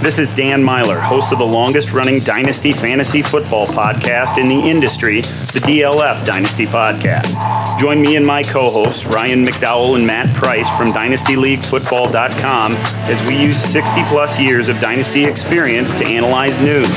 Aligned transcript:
This 0.00 0.20
is 0.20 0.32
Dan 0.32 0.62
Meylor, 0.62 1.00
host 1.00 1.32
of 1.32 1.40
the 1.40 1.44
longest 1.44 1.90
running 1.90 2.20
Dynasty 2.20 2.70
Fantasy 2.70 3.20
Football 3.20 3.66
podcast 3.66 4.38
in 4.38 4.46
the 4.46 4.54
industry, 4.54 5.22
the 5.22 5.58
DLF 5.58 6.24
Dynasty 6.24 6.66
Podcast. 6.66 7.36
Join 7.80 8.00
me 8.00 8.14
and 8.14 8.24
my 8.24 8.44
co 8.44 8.70
hosts, 8.70 9.04
Ryan 9.06 9.44
McDowell 9.44 9.96
and 9.96 10.06
Matt 10.06 10.32
Price 10.36 10.70
from 10.78 10.92
DynastyLeagueFootball.com, 10.92 12.72
as 13.10 13.20
we 13.26 13.36
use 13.36 13.60
60 13.60 14.04
plus 14.04 14.38
years 14.38 14.68
of 14.68 14.78
Dynasty 14.80 15.24
experience 15.24 15.92
to 15.94 16.04
analyze 16.06 16.60
news, 16.60 16.88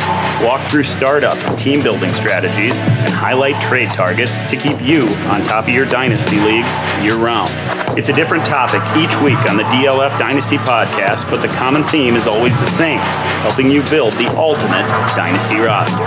walk 0.43 0.61
through 0.69 0.83
startup 0.83 1.37
and 1.45 1.57
team 1.57 1.81
building 1.81 2.13
strategies, 2.13 2.77
and 2.79 3.11
highlight 3.11 3.59
trade 3.59 3.89
targets 3.89 4.47
to 4.51 4.55
keep 4.55 4.79
you 4.79 5.07
on 5.27 5.41
top 5.41 5.63
of 5.63 5.73
your 5.73 5.87
Dynasty 5.87 6.39
League 6.39 6.65
year 7.01 7.15
round. 7.15 7.49
It's 7.97 8.09
a 8.09 8.13
different 8.13 8.45
topic 8.45 8.81
each 8.95 9.19
week 9.21 9.39
on 9.49 9.57
the 9.57 9.63
DLF 9.63 10.17
Dynasty 10.19 10.57
Podcast, 10.57 11.29
but 11.31 11.41
the 11.41 11.49
common 11.49 11.83
theme 11.83 12.15
is 12.15 12.27
always 12.27 12.57
the 12.57 12.67
same 12.67 12.90
helping 12.99 13.69
you 13.69 13.81
build 13.89 14.13
the 14.13 14.27
ultimate 14.37 14.87
dynasty 15.15 15.57
roster. 15.57 16.05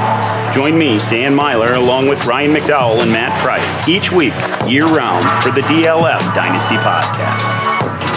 Join 0.52 0.76
me, 0.76 0.98
Dan 1.10 1.34
Meylor, 1.34 1.76
along 1.76 2.08
with 2.08 2.24
Ryan 2.26 2.52
McDowell 2.52 3.02
and 3.02 3.10
Matt 3.10 3.40
Price, 3.42 3.88
each 3.88 4.12
week, 4.12 4.34
year 4.66 4.86
round, 4.86 5.24
for 5.42 5.50
the 5.50 5.62
DLF 5.62 6.34
Dynasty 6.34 6.76
Podcast. 6.76 8.13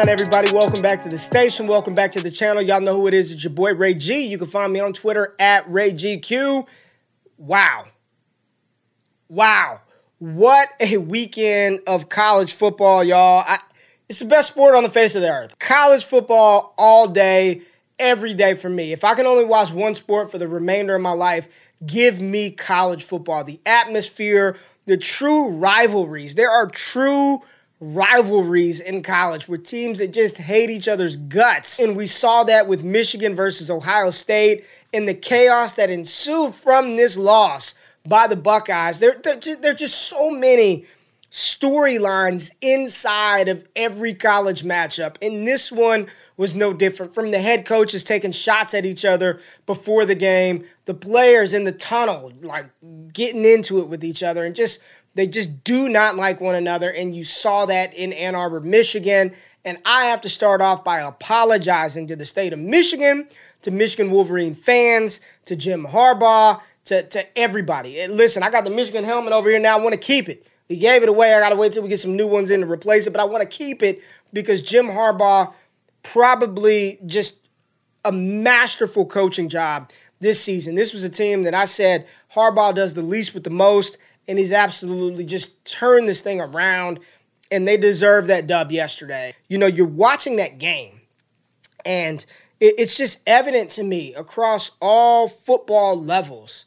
Down, 0.00 0.08
everybody? 0.08 0.50
Welcome 0.50 0.80
back 0.80 1.02
to 1.02 1.10
the 1.10 1.18
station. 1.18 1.66
Welcome 1.66 1.92
back 1.92 2.12
to 2.12 2.22
the 2.22 2.30
channel. 2.30 2.62
Y'all 2.62 2.80
know 2.80 2.96
who 2.96 3.06
it 3.06 3.12
is. 3.12 3.32
It's 3.32 3.44
your 3.44 3.52
boy 3.52 3.74
Ray 3.74 3.92
G. 3.92 4.22
You 4.22 4.38
can 4.38 4.46
find 4.46 4.72
me 4.72 4.80
on 4.80 4.94
Twitter 4.94 5.34
at 5.38 5.66
RayGQue. 5.66 6.66
Wow. 7.36 7.84
Wow. 9.28 9.82
What 10.18 10.70
a 10.80 10.96
weekend 10.96 11.80
of 11.86 12.08
college 12.08 12.54
football, 12.54 13.04
y'all. 13.04 13.44
I, 13.46 13.58
it's 14.08 14.20
the 14.20 14.24
best 14.24 14.48
sport 14.48 14.74
on 14.74 14.84
the 14.84 14.88
face 14.88 15.14
of 15.16 15.20
the 15.20 15.30
earth. 15.30 15.58
College 15.58 16.06
football 16.06 16.72
all 16.78 17.06
day, 17.06 17.60
every 17.98 18.32
day 18.32 18.54
for 18.54 18.70
me. 18.70 18.94
If 18.94 19.04
I 19.04 19.14
can 19.14 19.26
only 19.26 19.44
watch 19.44 19.70
one 19.70 19.92
sport 19.92 20.30
for 20.30 20.38
the 20.38 20.48
remainder 20.48 20.94
of 20.94 21.02
my 21.02 21.12
life, 21.12 21.46
give 21.84 22.22
me 22.22 22.52
college 22.52 23.04
football. 23.04 23.44
The 23.44 23.60
atmosphere, 23.66 24.56
the 24.86 24.96
true 24.96 25.50
rivalries. 25.50 26.36
There 26.36 26.50
are 26.50 26.68
true 26.68 27.34
rivalries 27.34 27.50
in 27.80 29.02
college 29.02 29.48
with 29.48 29.64
teams 29.64 29.98
that 29.98 30.12
just 30.12 30.38
hate 30.38 30.70
each 30.70 30.86
other's 30.86 31.16
guts. 31.16 31.80
And 31.80 31.96
we 31.96 32.06
saw 32.06 32.44
that 32.44 32.68
with 32.68 32.84
Michigan 32.84 33.34
versus 33.34 33.70
Ohio 33.70 34.10
State 34.10 34.64
and 34.92 35.08
the 35.08 35.14
chaos 35.14 35.72
that 35.74 35.88
ensued 35.90 36.54
from 36.54 36.96
this 36.96 37.16
loss 37.16 37.74
by 38.06 38.26
the 38.26 38.36
Buckeyes. 38.36 38.98
There, 39.00 39.16
there, 39.22 39.36
there 39.36 39.72
are 39.72 39.74
just 39.74 40.08
so 40.08 40.30
many 40.30 40.86
storylines 41.30 42.50
inside 42.60 43.48
of 43.48 43.64
every 43.76 44.12
college 44.14 44.62
matchup. 44.62 45.16
And 45.22 45.46
this 45.46 45.70
one 45.70 46.08
was 46.36 46.56
no 46.56 46.72
different. 46.72 47.14
From 47.14 47.30
the 47.30 47.40
head 47.40 47.64
coaches 47.64 48.02
taking 48.02 48.32
shots 48.32 48.74
at 48.74 48.84
each 48.84 49.04
other 49.04 49.40
before 49.64 50.04
the 50.04 50.14
game, 50.16 50.64
the 50.86 50.94
players 50.94 51.52
in 51.52 51.64
the 51.64 51.72
tunnel, 51.72 52.32
like 52.40 52.68
getting 53.12 53.44
into 53.44 53.78
it 53.78 53.88
with 53.88 54.02
each 54.02 54.22
other, 54.22 54.44
and 54.44 54.56
just 54.56 54.80
they 55.14 55.26
just 55.26 55.64
do 55.64 55.88
not 55.88 56.16
like 56.16 56.40
one 56.40 56.54
another, 56.54 56.90
and 56.90 57.14
you 57.14 57.24
saw 57.24 57.66
that 57.66 57.94
in 57.94 58.12
Ann 58.12 58.34
Arbor, 58.34 58.60
Michigan. 58.60 59.32
And 59.64 59.78
I 59.84 60.06
have 60.06 60.20
to 60.22 60.28
start 60.28 60.60
off 60.60 60.84
by 60.84 61.00
apologizing 61.00 62.06
to 62.06 62.16
the 62.16 62.24
state 62.24 62.52
of 62.52 62.58
Michigan, 62.58 63.28
to 63.62 63.70
Michigan 63.70 64.10
Wolverine 64.10 64.54
fans, 64.54 65.20
to 65.46 65.56
Jim 65.56 65.86
Harbaugh, 65.86 66.60
to, 66.84 67.02
to 67.02 67.38
everybody. 67.38 68.06
listen, 68.08 68.42
I 68.42 68.50
got 68.50 68.64
the 68.64 68.70
Michigan 68.70 69.04
helmet 69.04 69.32
over 69.32 69.50
here 69.50 69.58
now. 69.58 69.78
I 69.78 69.82
want 69.82 69.92
to 69.92 70.00
keep 70.00 70.28
it. 70.28 70.46
He 70.68 70.76
gave 70.76 71.02
it 71.02 71.08
away. 71.08 71.34
I 71.34 71.40
got 71.40 71.50
to 71.50 71.56
wait 71.56 71.72
till 71.72 71.82
we 71.82 71.88
get 71.88 72.00
some 72.00 72.16
new 72.16 72.28
ones 72.28 72.48
in 72.48 72.60
to 72.60 72.66
replace 72.66 73.06
it, 73.06 73.10
but 73.10 73.20
I 73.20 73.24
want 73.24 73.42
to 73.42 73.48
keep 73.48 73.82
it 73.82 74.00
because 74.32 74.62
Jim 74.62 74.86
Harbaugh 74.86 75.52
probably 76.02 76.98
just 77.04 77.38
a 78.04 78.12
masterful 78.12 79.04
coaching 79.04 79.48
job 79.48 79.90
this 80.20 80.42
season. 80.42 80.74
This 80.74 80.92
was 80.92 81.04
a 81.04 81.08
team 81.08 81.42
that 81.42 81.54
I 81.54 81.64
said 81.64 82.06
Harbaugh 82.34 82.74
does 82.74 82.94
the 82.94 83.02
least 83.02 83.34
with 83.34 83.44
the 83.44 83.50
most 83.50 83.98
and 84.30 84.38
he's 84.38 84.52
absolutely 84.52 85.24
just 85.24 85.64
turned 85.64 86.08
this 86.08 86.22
thing 86.22 86.40
around. 86.40 87.00
And 87.50 87.66
they 87.66 87.76
deserve 87.76 88.28
that 88.28 88.46
dub 88.46 88.70
yesterday. 88.70 89.34
You 89.48 89.58
know, 89.58 89.66
you're 89.66 89.86
watching 89.86 90.36
that 90.36 90.58
game, 90.58 91.00
and 91.84 92.24
it's 92.60 92.96
just 92.96 93.20
evident 93.26 93.70
to 93.70 93.82
me 93.82 94.14
across 94.14 94.70
all 94.80 95.26
football 95.26 96.00
levels, 96.00 96.66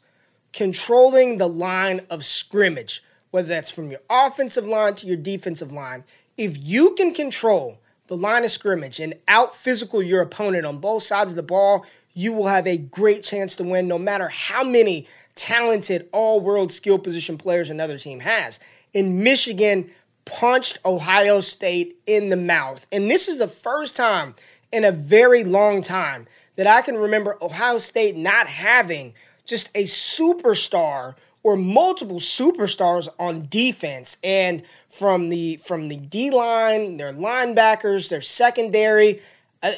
controlling 0.52 1.38
the 1.38 1.48
line 1.48 2.02
of 2.10 2.22
scrimmage, 2.22 3.02
whether 3.30 3.48
that's 3.48 3.70
from 3.70 3.90
your 3.90 4.00
offensive 4.10 4.66
line 4.66 4.94
to 4.96 5.06
your 5.06 5.16
defensive 5.16 5.72
line. 5.72 6.04
If 6.36 6.58
you 6.60 6.94
can 6.96 7.14
control 7.14 7.80
the 8.08 8.16
line 8.16 8.44
of 8.44 8.50
scrimmage 8.50 9.00
and 9.00 9.14
out 9.26 9.56
physical 9.56 10.02
your 10.02 10.20
opponent 10.20 10.66
on 10.66 10.80
both 10.80 11.04
sides 11.04 11.32
of 11.32 11.36
the 11.36 11.42
ball, 11.42 11.86
you 12.12 12.34
will 12.34 12.48
have 12.48 12.66
a 12.66 12.76
great 12.76 13.24
chance 13.24 13.56
to 13.56 13.64
win 13.64 13.88
no 13.88 13.98
matter 13.98 14.28
how 14.28 14.62
many 14.62 15.06
talented 15.34 16.08
all 16.12 16.40
world 16.40 16.72
skill 16.72 16.98
position 16.98 17.38
players 17.38 17.70
another 17.70 17.98
team 17.98 18.20
has. 18.20 18.60
And 18.94 19.22
Michigan 19.24 19.90
punched 20.24 20.78
Ohio 20.84 21.40
State 21.40 21.96
in 22.06 22.28
the 22.28 22.36
mouth. 22.36 22.86
And 22.92 23.10
this 23.10 23.28
is 23.28 23.38
the 23.38 23.48
first 23.48 23.96
time 23.96 24.34
in 24.72 24.84
a 24.84 24.92
very 24.92 25.44
long 25.44 25.82
time 25.82 26.26
that 26.56 26.66
I 26.66 26.82
can 26.82 26.96
remember 26.96 27.36
Ohio 27.42 27.78
State 27.78 28.16
not 28.16 28.46
having 28.46 29.14
just 29.44 29.70
a 29.74 29.84
superstar 29.84 31.14
or 31.42 31.56
multiple 31.56 32.18
superstars 32.18 33.08
on 33.18 33.46
defense 33.48 34.16
and 34.24 34.62
from 34.88 35.28
the 35.28 35.60
from 35.62 35.88
the 35.88 35.96
D 35.96 36.30
line, 36.30 36.96
their 36.96 37.12
linebackers, 37.12 38.08
their 38.08 38.22
secondary, 38.22 39.20
uh, 39.62 39.72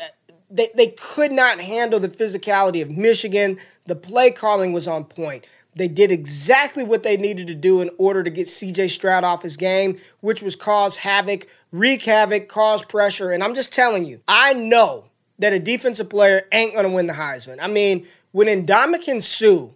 they, 0.50 0.68
they 0.74 0.88
could 0.88 1.32
not 1.32 1.60
handle 1.60 2.00
the 2.00 2.08
physicality 2.08 2.82
of 2.82 2.90
Michigan. 2.90 3.58
The 3.86 3.96
play 3.96 4.30
calling 4.30 4.72
was 4.72 4.86
on 4.86 5.04
point. 5.04 5.44
They 5.74 5.88
did 5.88 6.10
exactly 6.10 6.84
what 6.84 7.02
they 7.02 7.16
needed 7.16 7.48
to 7.48 7.54
do 7.54 7.82
in 7.82 7.90
order 7.98 8.22
to 8.22 8.30
get 8.30 8.46
CJ 8.46 8.90
Stroud 8.90 9.24
off 9.24 9.42
his 9.42 9.58
game, 9.58 9.98
which 10.20 10.42
was 10.42 10.56
cause 10.56 10.96
havoc, 10.96 11.46
wreak 11.70 12.02
havoc, 12.04 12.48
cause 12.48 12.82
pressure. 12.82 13.30
And 13.30 13.44
I'm 13.44 13.54
just 13.54 13.74
telling 13.74 14.06
you, 14.06 14.20
I 14.26 14.54
know 14.54 15.04
that 15.38 15.52
a 15.52 15.58
defensive 15.58 16.08
player 16.08 16.46
ain't 16.50 16.72
going 16.72 16.88
to 16.88 16.94
win 16.94 17.06
the 17.06 17.12
Heisman. 17.12 17.58
I 17.60 17.66
mean, 17.66 18.06
when 18.32 18.46
Ndamukong 18.66 19.22
Suh, 19.22 19.74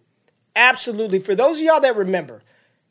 absolutely, 0.57 1.19
for 1.19 1.35
those 1.35 1.59
of 1.59 1.65
y'all 1.65 1.81
that 1.81 1.97
remember, 1.97 2.41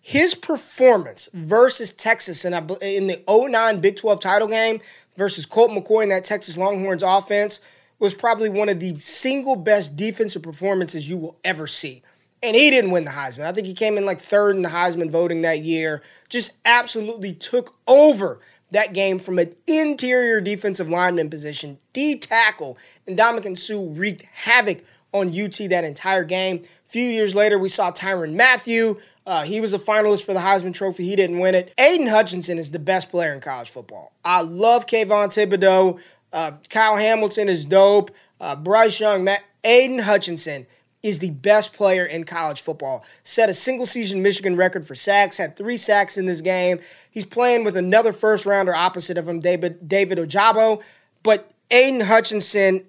his 0.01 0.33
performance 0.33 1.29
versus 1.33 1.91
Texas 1.91 2.45
in, 2.45 2.53
in 2.53 3.07
the 3.07 3.23
09 3.27 3.79
Big 3.79 3.97
12 3.97 4.19
title 4.19 4.47
game 4.47 4.81
versus 5.19 5.45
Colt 5.45 5.69
McCoy 5.69 6.03
in 6.03 6.09
that 6.09 6.23
Texas 6.23 6.57
Longhorns 6.57 7.03
offense 7.03 7.59
was 7.99 8.15
probably 8.15 8.49
one 8.49 8.69
of 8.69 8.79
the 8.79 8.95
single 8.97 9.55
best 9.57 9.95
defensive 9.95 10.41
performances 10.41 11.07
you 11.07 11.17
will 11.17 11.37
ever 11.43 11.67
see. 11.67 12.01
and 12.41 12.55
he 12.55 12.69
didn't 12.69 12.91
win 12.91 13.03
the 13.03 13.11
Heisman. 13.11 13.45
I 13.45 13.51
think 13.51 13.67
he 13.67 13.73
came 13.73 13.97
in 13.97 14.05
like 14.05 14.19
third 14.21 14.55
in 14.55 14.61
the 14.61 14.69
Heisman 14.69 15.09
voting 15.11 15.41
that 15.41 15.59
year. 15.59 16.01
Just 16.29 16.53
absolutely 16.63 17.33
took 17.33 17.75
over 17.85 18.39
that 18.71 18.93
game 18.93 19.19
from 19.19 19.39
an 19.39 19.53
interior 19.67 20.39
defensive 20.39 20.87
lineman 20.89 21.29
position, 21.29 21.79
D 21.91 22.15
tackle, 22.15 22.77
and 23.05 23.17
Ndamukong 23.17 23.57
Suh 23.57 23.93
wreaked 23.93 24.21
havoc 24.21 24.85
on 25.11 25.37
UT 25.37 25.55
that 25.69 25.83
entire 25.83 26.23
game. 26.23 26.63
A 26.85 26.89
few 26.89 27.03
years 27.03 27.35
later, 27.35 27.59
we 27.59 27.67
saw 27.67 27.91
Tyrann 27.91 28.35
Mathieu. 28.35 28.95
Uh, 29.29 29.43
he 29.43 29.61
was 29.61 29.73
a 29.73 29.77
finalist 29.77 30.25
for 30.25 30.33
the 30.33 30.39
Heisman 30.39 30.73
Trophy. 30.73 31.05
He 31.05 31.15
didn't 31.15 31.37
win 31.37 31.53
it. 31.53 31.71
Aidan 31.77 32.07
Hutchinson 32.07 32.57
is 32.57 32.71
the 32.71 32.79
best 32.79 33.11
player 33.11 33.31
in 33.31 33.41
college 33.41 33.69
football. 33.69 34.11
I 34.25 34.41
love 34.41 34.87
Kayvon 34.87 35.27
Thibodeaux. 35.27 35.99
Uh, 36.33 36.53
Kyle 36.71 36.95
Hamilton 36.95 37.47
is 37.47 37.63
dope. 37.63 38.09
Uh, 38.41 38.55
Bryce 38.55 38.99
Young, 38.99 39.23
Matt, 39.23 39.43
Aidan 39.63 39.99
Hutchinson 39.99 40.65
is 41.03 41.19
the 41.19 41.29
best 41.29 41.73
player 41.73 42.07
in 42.07 42.23
college 42.23 42.59
football. 42.59 43.05
Set 43.23 43.51
a 43.51 43.53
single 43.53 43.85
season 43.85 44.23
Michigan 44.23 44.55
record 44.55 44.83
for 44.87 44.95
sacks, 44.95 45.37
had 45.37 45.55
three 45.55 45.77
sacks 45.77 46.17
in 46.17 46.25
this 46.25 46.41
game. 46.41 46.79
He's 47.11 47.27
playing 47.27 47.63
with 47.63 47.77
another 47.77 48.11
first 48.11 48.47
rounder 48.47 48.73
opposite 48.73 49.19
of 49.19 49.27
him, 49.27 49.41
David, 49.41 49.87
David 49.87 50.17
Ojabo. 50.17 50.81
But 51.21 51.51
Aidan 51.69 52.01
Hutchinson 52.01 52.83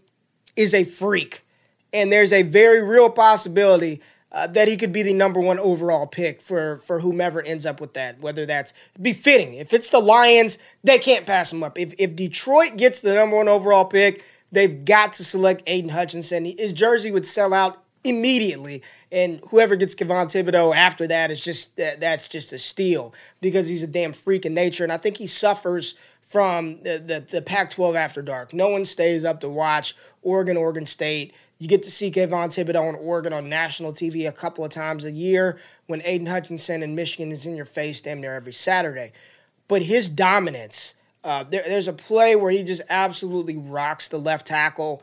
is 0.56 0.72
a 0.72 0.84
freak. 0.84 1.44
And 1.92 2.10
there's 2.10 2.32
a 2.32 2.44
very 2.44 2.82
real 2.82 3.10
possibility 3.10 4.00
uh, 4.32 4.46
that 4.48 4.68
he 4.68 4.76
could 4.76 4.92
be 4.92 5.02
the 5.02 5.12
number 5.12 5.40
one 5.40 5.58
overall 5.58 6.06
pick 6.06 6.40
for, 6.40 6.78
for 6.78 7.00
whomever 7.00 7.42
ends 7.42 7.66
up 7.66 7.80
with 7.80 7.94
that, 7.94 8.20
whether 8.20 8.46
that's 8.46 8.72
befitting. 9.00 9.54
If 9.54 9.72
it's 9.72 9.88
the 9.88 10.00
Lions, 10.00 10.58
they 10.84 10.98
can't 10.98 11.26
pass 11.26 11.52
him 11.52 11.62
up. 11.62 11.78
If, 11.78 11.94
if 11.98 12.14
Detroit 12.14 12.76
gets 12.76 13.00
the 13.00 13.14
number 13.14 13.36
one 13.36 13.48
overall 13.48 13.84
pick, 13.84 14.24
they've 14.52 14.84
got 14.84 15.14
to 15.14 15.24
select 15.24 15.62
Aidan 15.66 15.90
Hutchinson. 15.90 16.44
His 16.44 16.72
jersey 16.72 17.10
would 17.10 17.26
sell 17.26 17.52
out 17.52 17.82
immediately. 18.04 18.82
And 19.12 19.40
whoever 19.50 19.76
gets 19.76 19.94
Kayvon 19.94 20.26
Thibodeaux 20.26 20.74
after 20.74 21.06
that 21.08 21.30
is 21.30 21.40
just 21.40 21.76
that, 21.76 22.00
that's 22.00 22.28
just 22.28 22.52
a 22.52 22.58
steal 22.58 23.12
because 23.40 23.68
he's 23.68 23.82
a 23.82 23.88
damn 23.88 24.12
freak 24.12 24.46
in 24.46 24.54
nature. 24.54 24.84
And 24.84 24.92
I 24.92 24.96
think 24.96 25.16
he 25.16 25.26
suffers 25.26 25.94
from 26.30 26.80
the, 26.84 27.02
the, 27.04 27.26
the 27.28 27.42
Pac 27.42 27.70
12 27.70 27.96
after 27.96 28.22
dark. 28.22 28.54
No 28.54 28.68
one 28.68 28.84
stays 28.84 29.24
up 29.24 29.40
to 29.40 29.48
watch 29.48 29.96
Oregon, 30.22 30.56
Oregon 30.56 30.86
State. 30.86 31.34
You 31.58 31.66
get 31.66 31.82
to 31.82 31.90
see 31.90 32.08
Kayvon 32.08 32.48
Thibodeaux 32.48 32.88
in 32.88 32.94
Oregon 32.94 33.32
on 33.32 33.48
national 33.48 33.92
TV 33.92 34.28
a 34.28 34.32
couple 34.32 34.64
of 34.64 34.70
times 34.70 35.04
a 35.04 35.10
year 35.10 35.58
when 35.88 36.00
Aidan 36.04 36.28
Hutchinson 36.28 36.84
in 36.84 36.94
Michigan 36.94 37.32
is 37.32 37.46
in 37.46 37.56
your 37.56 37.64
face 37.64 38.00
damn 38.00 38.20
near 38.20 38.36
every 38.36 38.52
Saturday. 38.52 39.10
But 39.66 39.82
his 39.82 40.08
dominance, 40.08 40.94
uh, 41.24 41.42
there, 41.42 41.64
there's 41.66 41.88
a 41.88 41.92
play 41.92 42.36
where 42.36 42.52
he 42.52 42.62
just 42.62 42.82
absolutely 42.88 43.56
rocks 43.56 44.06
the 44.06 44.18
left 44.18 44.46
tackle 44.46 45.02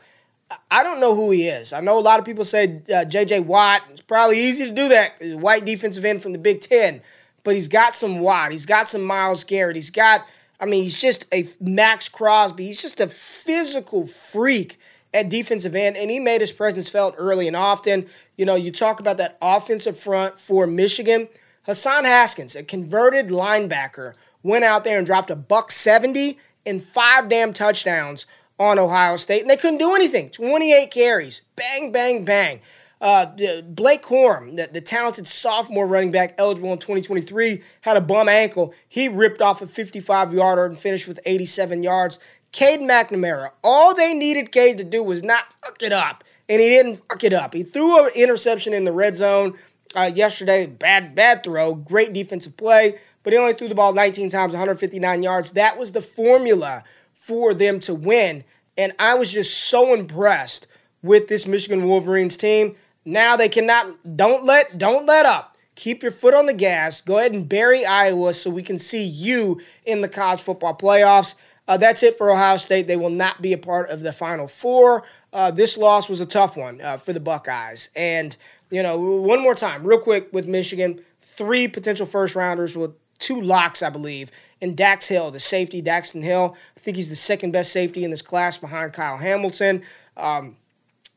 I 0.70 0.82
don't 0.82 0.98
know 0.98 1.14
who 1.14 1.30
he 1.30 1.46
is. 1.46 1.74
I 1.74 1.80
know 1.80 1.98
a 1.98 2.00
lot 2.00 2.18
of 2.18 2.24
people 2.24 2.42
say 2.42 2.80
uh, 2.94 3.04
J.J. 3.04 3.40
Watt. 3.40 3.82
It's 3.90 4.00
probably 4.00 4.40
easy 4.40 4.64
to 4.64 4.72
do 4.72 4.88
that. 4.88 5.20
White 5.38 5.66
defensive 5.66 6.06
end 6.06 6.22
from 6.22 6.32
the 6.32 6.38
Big 6.38 6.62
Ten, 6.62 7.02
but 7.44 7.54
he's 7.54 7.68
got 7.68 7.94
some 7.94 8.20
Watt. 8.20 8.50
He's 8.50 8.64
got 8.64 8.88
some 8.88 9.02
Myles 9.02 9.44
Garrett. 9.44 9.76
He's 9.76 9.90
got. 9.90 10.26
I 10.60 10.66
mean, 10.66 10.82
he's 10.82 11.00
just 11.00 11.26
a 11.32 11.48
Maxx 11.60 12.08
Crosby. 12.08 12.66
He's 12.66 12.82
just 12.82 13.00
a 13.00 13.06
physical 13.08 14.06
freak 14.06 14.78
at 15.14 15.28
defensive 15.28 15.74
end, 15.74 15.96
and 15.96 16.10
he 16.10 16.18
made 16.18 16.40
his 16.40 16.52
presence 16.52 16.88
felt 16.88 17.14
early 17.16 17.46
and 17.46 17.56
often. 17.56 18.06
You 18.36 18.44
know, 18.44 18.56
you 18.56 18.70
talk 18.70 19.00
about 19.00 19.16
that 19.18 19.38
offensive 19.40 19.98
front 19.98 20.38
for 20.38 20.66
Michigan. 20.66 21.28
Hassan 21.62 22.04
Haskins, 22.04 22.56
a 22.56 22.62
converted 22.62 23.28
linebacker, 23.28 24.14
went 24.42 24.64
out 24.64 24.84
there 24.84 24.98
and 24.98 25.06
dropped 25.06 25.30
a 25.30 25.36
buck 25.36 25.70
70 25.70 26.38
and 26.66 26.82
five 26.82 27.28
damn 27.28 27.52
touchdowns 27.52 28.26
on 28.58 28.78
Ohio 28.78 29.16
State, 29.16 29.42
and 29.42 29.50
they 29.50 29.56
couldn't 29.56 29.78
do 29.78 29.94
anything. 29.94 30.30
28 30.30 30.90
carries, 30.90 31.42
bang, 31.56 31.92
bang, 31.92 32.24
bang. 32.24 32.60
Uh, 33.00 33.26
Blake 33.62 34.02
Corum, 34.02 34.56
the, 34.56 34.68
the 34.72 34.80
talented 34.80 35.26
sophomore 35.26 35.86
running 35.86 36.10
back 36.10 36.34
eligible 36.36 36.72
in 36.72 36.78
2023, 36.78 37.62
had 37.82 37.96
a 37.96 38.00
bum 38.00 38.28
ankle. 38.28 38.74
He 38.88 39.08
ripped 39.08 39.40
off 39.40 39.62
a 39.62 39.66
55 39.66 40.34
yarder 40.34 40.64
and 40.64 40.76
finished 40.76 41.06
with 41.06 41.20
87 41.24 41.82
yards. 41.82 42.18
Cade 42.50 42.80
McNamara, 42.80 43.50
all 43.62 43.94
they 43.94 44.14
needed 44.14 44.50
Cade 44.50 44.78
to 44.78 44.84
do 44.84 45.02
was 45.02 45.22
not 45.22 45.54
fuck 45.64 45.82
it 45.82 45.92
up, 45.92 46.24
and 46.48 46.60
he 46.60 46.68
didn't 46.68 46.96
fuck 47.08 47.22
it 47.22 47.32
up. 47.32 47.54
He 47.54 47.62
threw 47.62 48.06
an 48.06 48.10
interception 48.16 48.72
in 48.72 48.84
the 48.84 48.92
red 48.92 49.16
zone 49.16 49.56
uh, 49.94 50.10
yesterday. 50.12 50.66
Bad, 50.66 51.14
bad 51.14 51.44
throw. 51.44 51.74
Great 51.74 52.12
defensive 52.12 52.56
play, 52.56 52.98
but 53.22 53.32
he 53.32 53.38
only 53.38 53.52
threw 53.52 53.68
the 53.68 53.74
ball 53.74 53.92
19 53.92 54.30
times, 54.30 54.52
159 54.52 55.22
yards. 55.22 55.52
That 55.52 55.78
was 55.78 55.92
the 55.92 56.00
formula 56.00 56.84
for 57.12 57.54
them 57.54 57.80
to 57.80 57.94
win. 57.94 58.44
And 58.76 58.92
I 58.98 59.14
was 59.14 59.32
just 59.32 59.56
so 59.56 59.92
impressed 59.92 60.66
with 61.02 61.28
this 61.28 61.46
Michigan 61.46 61.84
Wolverines 61.86 62.36
team. 62.36 62.76
Now 63.04 63.36
they 63.36 63.48
cannot 63.48 64.16
don't 64.16 64.44
let 64.44 64.78
don't 64.78 65.06
let 65.06 65.26
up. 65.26 65.56
Keep 65.74 66.02
your 66.02 66.12
foot 66.12 66.34
on 66.34 66.46
the 66.46 66.54
gas. 66.54 67.00
Go 67.00 67.18
ahead 67.18 67.32
and 67.32 67.48
bury 67.48 67.86
Iowa 67.86 68.34
so 68.34 68.50
we 68.50 68.64
can 68.64 68.80
see 68.80 69.04
you 69.04 69.60
in 69.86 70.00
the 70.00 70.08
college 70.08 70.42
football 70.42 70.76
playoffs. 70.76 71.36
Uh, 71.68 71.76
that's 71.76 72.02
it 72.02 72.18
for 72.18 72.30
Ohio 72.30 72.56
State. 72.56 72.88
They 72.88 72.96
will 72.96 73.10
not 73.10 73.40
be 73.42 73.52
a 73.52 73.58
part 73.58 73.90
of 73.90 74.00
the 74.00 74.12
Final 74.12 74.48
Four. 74.48 75.04
Uh, 75.32 75.50
this 75.50 75.76
loss 75.76 76.08
was 76.08 76.20
a 76.20 76.26
tough 76.26 76.56
one 76.56 76.80
uh, 76.80 76.96
for 76.96 77.12
the 77.12 77.20
Buckeyes. 77.20 77.90
And, 77.94 78.36
you 78.70 78.82
know, 78.82 78.98
one 78.98 79.40
more 79.40 79.54
time, 79.54 79.84
real 79.86 80.00
quick 80.00 80.32
with 80.32 80.48
Michigan, 80.48 81.00
three 81.20 81.68
potential 81.68 82.06
first 82.06 82.34
rounders 82.34 82.76
with 82.76 82.94
two 83.18 83.40
locks, 83.40 83.82
I 83.82 83.90
believe, 83.90 84.30
and 84.60 84.76
Dax 84.76 85.08
Hill, 85.08 85.30
the 85.30 85.38
safety, 85.40 85.82
Daxton 85.82 86.24
Hill. 86.24 86.56
I 86.76 86.80
think 86.80 86.96
he's 86.96 87.10
the 87.10 87.16
second 87.16 87.52
best 87.52 87.70
safety 87.70 88.02
in 88.02 88.10
this 88.10 88.22
class 88.22 88.58
behind 88.58 88.94
Kyle 88.94 89.18
Hamilton. 89.18 89.82
Um, 90.16 90.56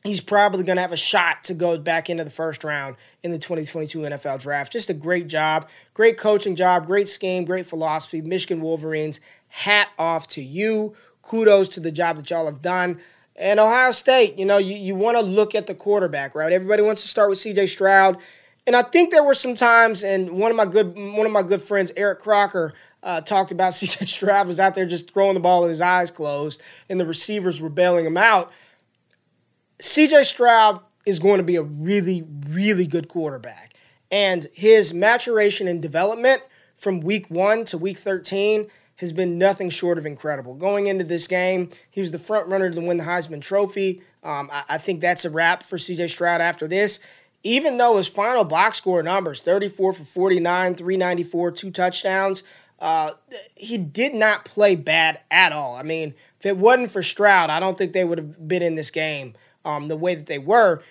he's 0.04 0.20
probably 0.20 0.64
going 0.64 0.76
to 0.76 0.82
have 0.82 0.92
a 0.92 0.96
shot 0.96 1.44
to 1.44 1.54
go 1.54 1.78
back 1.78 2.10
into 2.10 2.24
the 2.24 2.30
first 2.30 2.64
round 2.64 2.96
in 3.22 3.30
the 3.30 3.38
2022 3.38 4.00
NFL 4.00 4.40
draft. 4.40 4.72
Just 4.72 4.90
a 4.90 4.94
great 4.94 5.28
job, 5.28 5.68
great 5.94 6.16
coaching 6.18 6.56
job, 6.56 6.86
great 6.86 7.08
scheme, 7.08 7.44
great 7.44 7.66
philosophy. 7.66 8.20
Michigan 8.20 8.60
Wolverines, 8.60 9.20
hat 9.48 9.88
off 9.98 10.26
to 10.28 10.42
you. 10.42 10.94
Kudos 11.22 11.68
to 11.70 11.80
the 11.80 11.92
job 11.92 12.16
that 12.16 12.28
y'all 12.30 12.46
have 12.46 12.62
done. 12.62 13.00
And 13.36 13.60
Ohio 13.60 13.92
State, 13.92 14.38
you 14.38 14.44
know, 14.44 14.58
you, 14.58 14.74
you 14.74 14.94
want 14.94 15.16
to 15.16 15.22
look 15.22 15.54
at 15.54 15.66
the 15.66 15.74
quarterback, 15.74 16.34
right? 16.34 16.52
Everybody 16.52 16.82
wants 16.82 17.02
to 17.02 17.08
start 17.08 17.30
with 17.30 17.38
CJ 17.38 17.68
Stroud. 17.68 18.18
And 18.66 18.76
I 18.76 18.82
think 18.82 19.10
there 19.10 19.24
were 19.24 19.34
some 19.34 19.54
times, 19.54 20.04
and 20.04 20.32
one 20.32 20.50
of 20.50 20.56
my 20.56 20.66
good 20.66 20.96
one 20.96 21.26
of 21.26 21.32
my 21.32 21.42
good 21.42 21.60
friends, 21.60 21.90
Eric 21.96 22.20
Crocker, 22.20 22.74
uh, 23.02 23.20
talked 23.20 23.50
about 23.50 23.72
CJ 23.72 24.06
Stroud 24.06 24.46
was 24.46 24.60
out 24.60 24.74
there 24.74 24.86
just 24.86 25.12
throwing 25.12 25.34
the 25.34 25.40
ball 25.40 25.62
with 25.62 25.70
his 25.70 25.80
eyes 25.80 26.10
closed, 26.10 26.62
and 26.88 27.00
the 27.00 27.06
receivers 27.06 27.60
were 27.60 27.70
bailing 27.70 28.06
him 28.06 28.16
out. 28.16 28.52
CJ 29.82 30.24
Stroud 30.26 30.80
is 31.04 31.18
going 31.18 31.38
to 31.38 31.42
be 31.42 31.56
a 31.56 31.62
really, 31.62 32.24
really 32.48 32.86
good 32.86 33.08
quarterback. 33.08 33.74
And 34.12 34.48
his 34.52 34.94
maturation 34.94 35.66
and 35.66 35.82
development 35.82 36.40
from 36.76 37.00
week 37.00 37.28
one 37.28 37.64
to 37.64 37.76
week 37.76 37.98
13 37.98 38.68
has 38.96 39.12
been 39.12 39.38
nothing 39.38 39.70
short 39.70 39.98
of 39.98 40.06
incredible. 40.06 40.54
Going 40.54 40.86
into 40.86 41.02
this 41.02 41.26
game, 41.26 41.68
he 41.90 42.00
was 42.00 42.12
the 42.12 42.20
front 42.20 42.48
runner 42.48 42.70
to 42.70 42.80
win 42.80 42.98
the 42.98 43.04
Heisman 43.04 43.40
Trophy. 43.40 44.02
Um, 44.22 44.48
I, 44.52 44.62
I 44.70 44.78
think 44.78 45.00
that's 45.00 45.24
a 45.24 45.30
wrap 45.30 45.64
for 45.64 45.76
CJ 45.76 46.10
Stroud 46.10 46.40
after 46.40 46.68
this 46.68 47.00
even 47.44 47.76
though 47.76 47.96
his 47.96 48.06
final 48.06 48.44
box 48.44 48.78
score 48.78 49.02
numbers 49.02 49.40
34 49.40 49.94
for 49.94 50.04
49 50.04 50.76
394 50.76 51.50
two 51.50 51.72
touchdowns 51.72 52.44
uh, 52.78 53.10
he 53.56 53.78
did 53.78 54.14
not 54.14 54.44
play 54.44 54.74
bad 54.74 55.20
at 55.30 55.52
all. 55.52 55.76
I 55.76 55.84
mean, 55.84 56.14
if 56.40 56.46
it 56.46 56.56
wasn't 56.56 56.90
for 56.90 57.00
Stroud, 57.00 57.48
I 57.48 57.60
don't 57.60 57.78
think 57.78 57.92
they 57.92 58.04
would 58.04 58.18
have 58.18 58.48
been 58.48 58.62
in 58.62 58.74
this 58.74 58.90
game 58.90 59.34
um, 59.64 59.88
the 59.88 59.96
way 59.96 60.14
that 60.14 60.26
they 60.26 60.38
were. 60.38 60.82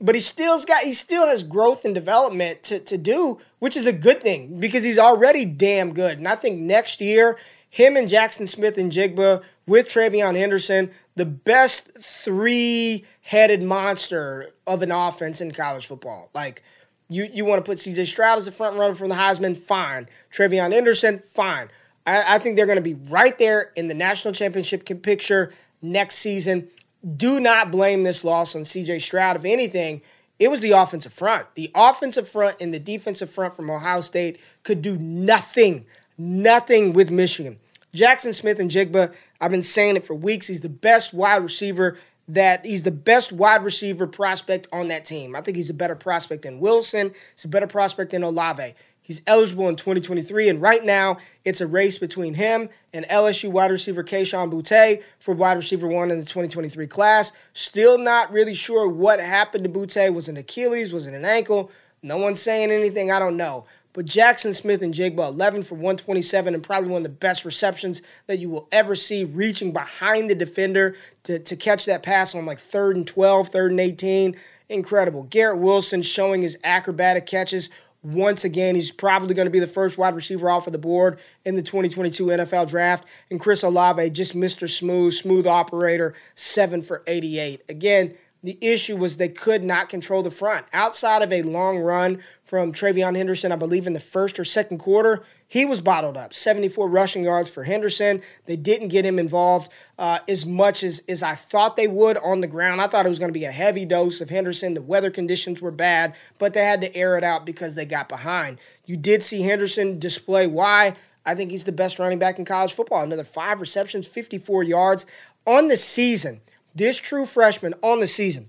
But 0.00 0.14
he 0.14 0.20
still's 0.20 0.64
got 0.64 0.82
he 0.82 0.92
still 0.94 1.26
has 1.26 1.42
growth 1.42 1.84
and 1.84 1.94
development 1.94 2.62
to, 2.64 2.78
to 2.80 2.96
do, 2.96 3.38
which 3.58 3.76
is 3.76 3.86
a 3.86 3.92
good 3.92 4.22
thing 4.22 4.58
because 4.58 4.82
he's 4.82 4.98
already 4.98 5.44
damn 5.44 5.92
good. 5.92 6.18
And 6.18 6.26
I 6.26 6.36
think 6.36 6.58
next 6.58 7.00
year, 7.02 7.36
him 7.68 7.96
and 7.96 8.08
Jackson 8.08 8.46
Smith-Njigba 8.46 9.42
with 9.66 9.88
TreVeyon 9.88 10.36
Henderson, 10.36 10.90
the 11.16 11.26
best 11.26 11.90
three-headed 12.00 13.62
monster 13.62 14.50
of 14.66 14.80
an 14.80 14.90
offense 14.90 15.42
in 15.42 15.50
college 15.50 15.86
football. 15.86 16.30
Like 16.34 16.62
you 17.10 17.28
you 17.30 17.44
want 17.44 17.62
to 17.62 17.68
put 17.68 17.76
CJ 17.76 18.06
Stroud 18.06 18.38
as 18.38 18.46
the 18.46 18.52
front 18.52 18.78
runner 18.78 18.94
from 18.94 19.10
the 19.10 19.16
Heisman? 19.16 19.54
Fine. 19.54 20.08
TreVeyon 20.32 20.72
Henderson? 20.72 21.18
Fine. 21.18 21.68
I, 22.06 22.36
I 22.36 22.38
think 22.38 22.56
they're 22.56 22.66
going 22.66 22.76
to 22.76 22.82
be 22.82 22.94
right 22.94 23.38
there 23.38 23.72
in 23.76 23.88
the 23.88 23.94
national 23.94 24.32
championship 24.32 24.86
picture 25.02 25.52
next 25.82 26.16
season. 26.16 26.68
Do 27.16 27.40
not 27.40 27.70
blame 27.70 28.02
this 28.02 28.24
loss 28.24 28.54
on 28.54 28.62
CJ 28.62 29.00
Stroud. 29.00 29.36
If 29.36 29.44
anything, 29.44 30.02
it 30.38 30.50
was 30.50 30.60
the 30.60 30.72
offensive 30.72 31.12
front. 31.12 31.46
The 31.54 31.70
offensive 31.74 32.28
front 32.28 32.56
and 32.60 32.72
the 32.72 32.78
defensive 32.80 33.30
front 33.30 33.54
from 33.54 33.70
Ohio 33.70 34.00
State 34.00 34.40
could 34.62 34.82
do 34.82 34.98
nothing, 34.98 35.86
nothing 36.18 36.92
with 36.92 37.10
Michigan. 37.10 37.58
Jackson 37.92 38.32
Smith-Njigba, 38.32 39.12
I've 39.40 39.50
been 39.50 39.62
saying 39.62 39.96
it 39.96 40.04
for 40.04 40.14
weeks. 40.14 40.46
He's 40.46 40.60
the 40.60 40.68
best 40.68 41.12
wide 41.12 41.42
receiver 41.42 41.98
that 42.28 42.64
he's 42.64 42.82
the 42.82 42.92
best 42.92 43.32
wide 43.32 43.64
receiver 43.64 44.06
prospect 44.06 44.68
on 44.72 44.88
that 44.88 45.04
team. 45.04 45.34
I 45.34 45.40
think 45.40 45.56
he's 45.56 45.70
a 45.70 45.74
better 45.74 45.96
prospect 45.96 46.42
than 46.42 46.60
Wilson. 46.60 47.12
He's 47.34 47.44
a 47.44 47.48
better 47.48 47.66
prospect 47.66 48.12
than 48.12 48.22
Olave. 48.22 48.74
He's 49.02 49.22
eligible 49.26 49.68
in 49.68 49.76
2023, 49.76 50.48
and 50.48 50.62
right 50.62 50.84
now 50.84 51.18
it's 51.44 51.60
a 51.60 51.66
race 51.66 51.98
between 51.98 52.34
him 52.34 52.68
and 52.92 53.04
LSU 53.06 53.50
wide 53.50 53.70
receiver 53.70 54.04
Kayshon 54.04 54.52
Boutte 54.52 55.02
for 55.18 55.34
wide 55.34 55.56
receiver 55.56 55.88
one 55.88 56.10
in 56.10 56.18
the 56.20 56.24
2023 56.24 56.86
class. 56.86 57.32
Still 57.52 57.98
not 57.98 58.30
really 58.30 58.54
sure 58.54 58.86
what 58.86 59.20
happened 59.20 59.64
to 59.64 59.70
Boutte. 59.70 60.14
Was 60.14 60.28
it 60.28 60.38
Achilles? 60.38 60.92
Was 60.92 61.06
it 61.06 61.14
an 61.14 61.24
ankle? 61.24 61.70
No 62.02 62.18
one's 62.18 62.40
saying 62.40 62.70
anything 62.70 63.10
I 63.10 63.18
don't 63.18 63.36
know. 63.36 63.66
But 63.92 64.06
Jackson 64.06 64.52
Smith-Njigba, 64.52 65.18
11 65.18 65.64
for 65.64 65.74
127, 65.74 66.54
and 66.54 66.62
probably 66.62 66.90
one 66.90 67.00
of 67.00 67.02
the 67.02 67.08
best 67.08 67.44
receptions 67.44 68.02
that 68.28 68.38
you 68.38 68.48
will 68.48 68.68
ever 68.70 68.94
see, 68.94 69.24
reaching 69.24 69.72
behind 69.72 70.30
the 70.30 70.36
defender 70.36 70.94
to, 71.24 71.40
to 71.40 71.56
catch 71.56 71.86
that 71.86 72.04
pass 72.04 72.34
on 72.34 72.46
like 72.46 72.60
third 72.60 72.94
and 72.94 73.06
12, 73.06 73.48
third 73.48 73.72
and 73.72 73.80
18. 73.80 74.36
Incredible. 74.68 75.24
Garrett 75.24 75.58
Wilson 75.58 76.02
showing 76.02 76.42
his 76.42 76.56
acrobatic 76.62 77.26
catches. 77.26 77.68
Once 78.02 78.44
again, 78.44 78.74
he's 78.74 78.90
probably 78.90 79.34
going 79.34 79.46
to 79.46 79.50
be 79.50 79.58
the 79.58 79.66
first 79.66 79.98
wide 79.98 80.14
receiver 80.14 80.48
off 80.48 80.66
of 80.66 80.72
the 80.72 80.78
board 80.78 81.18
in 81.44 81.54
the 81.54 81.62
2022 81.62 82.26
NFL 82.26 82.68
draft. 82.68 83.04
And 83.30 83.38
Chris 83.38 83.62
Olave, 83.62 84.10
just 84.10 84.34
Mr. 84.34 84.68
Smooth, 84.68 85.12
smooth 85.12 85.46
operator, 85.46 86.14
7 86.34 86.80
for 86.80 87.02
88. 87.06 87.62
Again, 87.68 88.14
the 88.42 88.56
issue 88.62 88.96
was 88.96 89.18
they 89.18 89.28
could 89.28 89.62
not 89.62 89.90
control 89.90 90.22
the 90.22 90.30
front. 90.30 90.66
Outside 90.72 91.20
of 91.20 91.30
a 91.30 91.42
long 91.42 91.78
run 91.78 92.22
from 92.50 92.72
TreVeyon 92.72 93.16
Henderson, 93.16 93.52
I 93.52 93.56
believe 93.56 93.86
in 93.86 93.92
the 93.92 94.00
first 94.00 94.36
or 94.40 94.44
second 94.44 94.78
quarter, 94.78 95.22
he 95.46 95.64
was 95.64 95.80
bottled 95.80 96.16
up. 96.16 96.34
74 96.34 96.88
rushing 96.88 97.22
yards 97.22 97.48
for 97.48 97.62
Henderson. 97.62 98.22
They 98.46 98.56
didn't 98.56 98.88
get 98.88 99.06
him 99.06 99.20
involved 99.20 99.70
uh, 100.00 100.18
as 100.26 100.44
much 100.44 100.82
as, 100.82 101.00
as 101.08 101.22
I 101.22 101.36
thought 101.36 101.76
they 101.76 101.86
would 101.86 102.16
on 102.16 102.40
the 102.40 102.48
ground. 102.48 102.80
I 102.80 102.88
thought 102.88 103.06
it 103.06 103.08
was 103.08 103.20
going 103.20 103.32
to 103.32 103.38
be 103.38 103.44
a 103.44 103.52
heavy 103.52 103.84
dose 103.84 104.20
of 104.20 104.30
Henderson. 104.30 104.74
The 104.74 104.82
weather 104.82 105.12
conditions 105.12 105.62
were 105.62 105.70
bad, 105.70 106.16
but 106.40 106.52
they 106.52 106.64
had 106.64 106.80
to 106.80 106.92
air 106.96 107.16
it 107.16 107.22
out 107.22 107.46
because 107.46 107.76
they 107.76 107.84
got 107.84 108.08
behind. 108.08 108.58
You 108.84 108.96
did 108.96 109.22
see 109.22 109.42
Henderson 109.42 110.00
display 110.00 110.48
why. 110.48 110.96
I 111.24 111.36
think 111.36 111.52
he's 111.52 111.62
the 111.62 111.70
best 111.70 112.00
running 112.00 112.18
back 112.18 112.40
in 112.40 112.44
college 112.44 112.72
football. 112.72 113.04
Another 113.04 113.22
five 113.22 113.60
receptions, 113.60 114.08
54 114.08 114.64
yards 114.64 115.06
on 115.46 115.68
the 115.68 115.76
season. 115.76 116.40
This 116.74 116.98
true 116.98 117.26
freshman 117.26 117.74
on 117.80 118.00
the 118.00 118.08
season, 118.08 118.48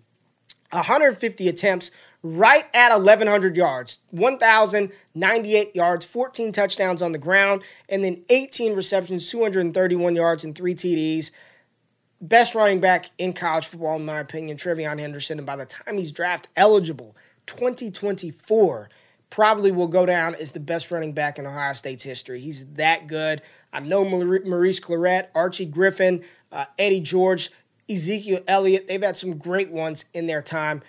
150 0.72 1.48
attempts, 1.48 1.92
right 2.24 2.66
at 2.74 2.92
1,100 2.92 3.58
yards, 3.58 4.00
1,098 4.12 5.76
yards, 5.76 6.06
14 6.06 6.52
touchdowns 6.52 7.02
on 7.02 7.12
the 7.12 7.18
ground, 7.18 7.64
and 7.90 8.04
then 8.04 8.24
18 8.30 8.76
receptions, 8.76 9.30
231 9.30 10.16
yards, 10.16 10.44
and 10.44 10.56
three 10.56 10.76
TDs. 10.76 11.32
Best 12.22 12.54
running 12.54 12.80
back 12.80 13.10
in 13.18 13.34
college 13.34 13.66
football, 13.66 13.96
in 13.96 14.06
my 14.06 14.20
opinion, 14.20 14.56
TreVeyon 14.56 15.00
Henderson. 15.00 15.40
And 15.40 15.48
by 15.48 15.56
the 15.56 15.66
time 15.66 15.98
he's 15.98 16.12
draft 16.12 16.48
eligible, 16.56 17.16
2024, 17.48 18.90
probably 19.32 19.72
will 19.72 19.88
go 19.88 20.06
down 20.06 20.36
as 20.36 20.52
the 20.52 20.60
best 20.60 20.92
running 20.92 21.14
back 21.14 21.40
in 21.40 21.48
Ohio 21.48 21.74
State's 21.74 22.04
history. 22.04 22.40
He's 22.40 22.66
that 22.74 23.08
good. 23.08 23.42
I 23.74 23.80
know 23.80 24.04
Maurice 24.04 24.80
Clarett, 24.80 25.28
Archie 25.34 25.66
Griffin, 25.66 26.24
uh, 26.52 26.66
Eddie 26.78 27.00
George 27.00 27.50
Ezekiel 27.94 28.42
Elliott. 28.48 28.88
They've 28.88 29.02
had 29.02 29.18
some 29.18 29.38
great 29.38 29.72
ones 29.72 30.06
in 30.14 30.28
their 30.28 30.42
time. 30.42 30.82